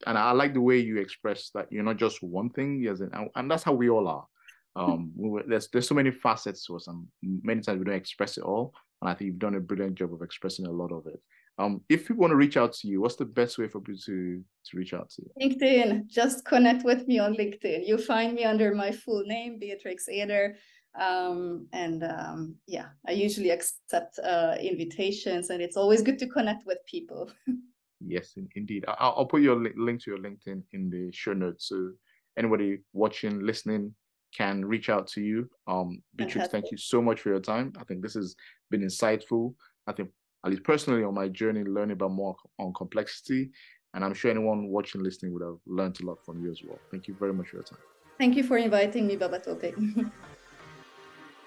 and 0.06 0.18
I 0.18 0.32
like 0.32 0.54
the 0.54 0.60
way 0.60 0.78
you 0.78 0.98
express 0.98 1.50
that 1.54 1.70
you're 1.70 1.84
not 1.84 1.98
just 1.98 2.20
one 2.22 2.50
thing, 2.50 2.84
as 2.90 3.00
an, 3.00 3.12
and 3.36 3.50
that's 3.50 3.62
how 3.62 3.72
we 3.72 3.90
all 3.90 4.08
are. 4.08 4.26
Um, 4.76 5.12
we, 5.14 5.40
there's 5.46 5.68
there's 5.68 5.86
so 5.86 5.94
many 5.94 6.10
facets 6.10 6.66
to 6.66 6.74
us, 6.74 6.88
and 6.88 7.06
many 7.22 7.60
times 7.60 7.78
we 7.78 7.84
don't 7.84 7.94
express 7.94 8.38
it 8.38 8.42
all. 8.42 8.74
And 9.04 9.10
I 9.10 9.14
think 9.14 9.26
you've 9.26 9.38
done 9.38 9.54
a 9.54 9.60
brilliant 9.60 9.96
job 9.96 10.14
of 10.14 10.22
expressing 10.22 10.66
a 10.66 10.70
lot 10.70 10.90
of 10.90 11.06
it. 11.06 11.20
Um, 11.58 11.82
if 11.90 12.08
people 12.08 12.22
want 12.22 12.30
to 12.30 12.36
reach 12.36 12.56
out 12.56 12.72
to 12.72 12.88
you, 12.88 13.02
what's 13.02 13.16
the 13.16 13.26
best 13.26 13.58
way 13.58 13.68
for 13.68 13.78
people 13.78 14.00
to 14.06 14.42
to 14.66 14.76
reach 14.76 14.94
out 14.94 15.10
to 15.10 15.22
you? 15.22 15.30
LinkedIn. 15.40 16.08
Just 16.08 16.46
connect 16.46 16.84
with 16.84 17.06
me 17.06 17.18
on 17.18 17.34
LinkedIn. 17.34 17.86
You 17.86 17.98
find 17.98 18.34
me 18.34 18.44
under 18.44 18.74
my 18.74 18.90
full 18.90 19.22
name, 19.26 19.58
Beatrix 19.60 20.08
Eder. 20.08 20.56
Um, 20.98 21.66
and 21.72 22.02
um, 22.02 22.54
yeah, 22.66 22.86
I 23.06 23.12
usually 23.12 23.50
accept 23.50 24.18
uh, 24.20 24.56
invitations, 24.58 25.50
and 25.50 25.60
it's 25.60 25.76
always 25.76 26.00
good 26.02 26.18
to 26.20 26.26
connect 26.26 26.64
with 26.64 26.78
people. 26.86 27.30
yes, 28.00 28.34
indeed. 28.56 28.84
I'll, 28.88 29.14
I'll 29.18 29.26
put 29.26 29.42
your 29.42 29.56
link 29.56 30.02
to 30.04 30.10
your 30.12 30.20
LinkedIn 30.20 30.62
in 30.72 30.88
the 30.88 31.12
show 31.12 31.34
notes, 31.34 31.68
so 31.68 31.92
anybody 32.38 32.78
watching, 32.94 33.44
listening, 33.44 33.94
can 34.36 34.64
reach 34.64 34.88
out 34.88 35.06
to 35.08 35.20
you. 35.20 35.48
Um, 35.66 36.02
Beatrix, 36.16 36.48
thank 36.48 36.70
you 36.70 36.76
so 36.76 37.00
much 37.00 37.20
for 37.20 37.30
your 37.30 37.40
time. 37.40 37.72
I 37.78 37.84
think 37.84 38.02
this 38.02 38.14
has 38.14 38.34
been 38.70 38.82
insightful. 38.82 39.54
I 39.86 39.92
think, 39.92 40.10
at 40.44 40.50
least 40.50 40.64
personally, 40.64 41.04
on 41.04 41.14
my 41.14 41.28
journey, 41.28 41.64
learning 41.64 41.92
about 41.92 42.10
more 42.10 42.36
on 42.58 42.72
complexity. 42.74 43.50
And 43.94 44.04
I'm 44.04 44.12
sure 44.12 44.30
anyone 44.30 44.68
watching, 44.68 45.02
listening 45.02 45.32
would 45.34 45.42
have 45.42 45.58
learned 45.66 46.00
a 46.02 46.06
lot 46.06 46.18
from 46.24 46.42
you 46.42 46.50
as 46.50 46.60
well. 46.66 46.78
Thank 46.90 47.06
you 47.06 47.14
very 47.14 47.32
much 47.32 47.48
for 47.48 47.56
your 47.56 47.64
time. 47.64 47.78
Thank 48.18 48.36
you 48.36 48.42
for 48.42 48.56
inviting 48.58 49.06
me, 49.06 49.16
Babatope. 49.16 50.10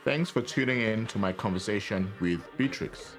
Thanks 0.03 0.29
for 0.29 0.41
tuning 0.41 0.81
in 0.81 1.05
to 1.07 1.19
my 1.19 1.33
conversation 1.33 2.09
with 2.21 2.41
Beatrix. 2.57 3.15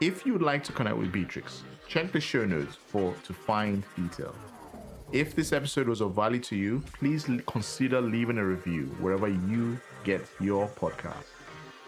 If 0.00 0.26
you 0.26 0.32
would 0.32 0.42
like 0.42 0.64
to 0.64 0.72
connect 0.72 0.96
with 0.96 1.12
Beatrix, 1.12 1.62
check 1.86 2.10
the 2.12 2.20
show 2.20 2.44
notes 2.44 2.74
for 2.74 3.14
to 3.24 3.32
find 3.32 3.84
details. 3.96 4.36
If 5.10 5.34
this 5.34 5.54
episode 5.54 5.88
was 5.88 6.02
of 6.02 6.14
value 6.14 6.40
to 6.40 6.54
you, 6.54 6.84
please 6.92 7.26
consider 7.46 7.98
leaving 7.98 8.36
a 8.36 8.44
review 8.44 8.94
wherever 9.00 9.26
you 9.26 9.80
get 10.04 10.28
your 10.38 10.68
podcast. 10.68 11.24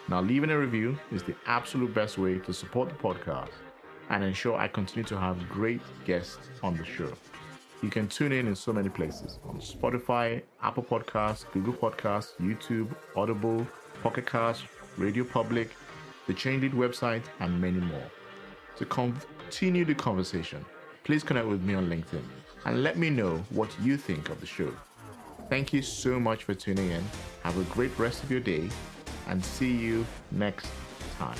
Now, 0.09 0.23
leaving 0.23 0.49
a 0.49 0.59
review 0.59 0.99
is 1.13 1.23
the 1.23 1.35
absolute 1.45 1.93
best 1.93 2.17
way 2.17 2.39
to 2.39 2.55
support 2.55 2.89
the 2.89 2.95
podcast 2.95 3.51
and 4.09 4.25
ensure 4.25 4.57
I 4.57 4.69
continue 4.69 5.05
to 5.05 5.19
have 5.19 5.51
great 5.51 5.83
guests 6.07 6.49
on 6.63 6.79
the 6.79 6.85
show. 6.87 7.13
You 7.83 7.91
can 7.91 8.09
tune 8.09 8.33
in 8.33 8.47
in 8.47 8.57
so 8.57 8.73
many 8.73 8.89
places 8.89 9.39
on 9.45 9.61
Spotify, 9.61 10.41
Apple 10.63 10.83
Podcasts, 10.83 11.45
Google 11.53 11.75
Podcasts, 11.75 12.33
YouTube, 12.41 12.89
Audible, 13.17 13.67
Pocket 14.03 14.25
Cast, 14.25 14.65
Radio 14.97 15.25
Public, 15.25 15.77
the 16.27 16.33
Change 16.33 16.63
Lead 16.63 16.73
website, 16.73 17.25
and 17.41 17.61
many 17.61 17.81
more. 17.81 18.11
To 18.79 18.87
continue 18.87 19.85
the 19.85 19.95
conversation, 19.95 20.65
please 21.05 21.23
connect 21.23 21.49
with 21.49 21.61
me 21.61 21.75
on 21.75 21.91
LinkedIn 21.91 22.25
and 22.65 22.83
let 22.83 22.99
me 22.99 23.11
know 23.11 23.39
what 23.51 23.71
you 23.81 23.97
think 23.97 24.29
of 24.31 24.41
the 24.41 24.47
show. 24.47 24.73
Thank 25.49 25.73
you 25.73 25.83
so 25.83 26.21
much 26.21 26.45
for 26.45 26.55
tuning 26.55 26.91
in. 26.91 27.05
Have 27.43 27.59
a 27.59 27.65
great 27.75 27.97
rest 27.99 28.23
of 28.23 28.31
your 28.31 28.41
day 28.41 28.69
and 29.27 29.45
see 29.45 29.75
you 29.75 30.07
next 30.31 30.69
time. 31.19 31.39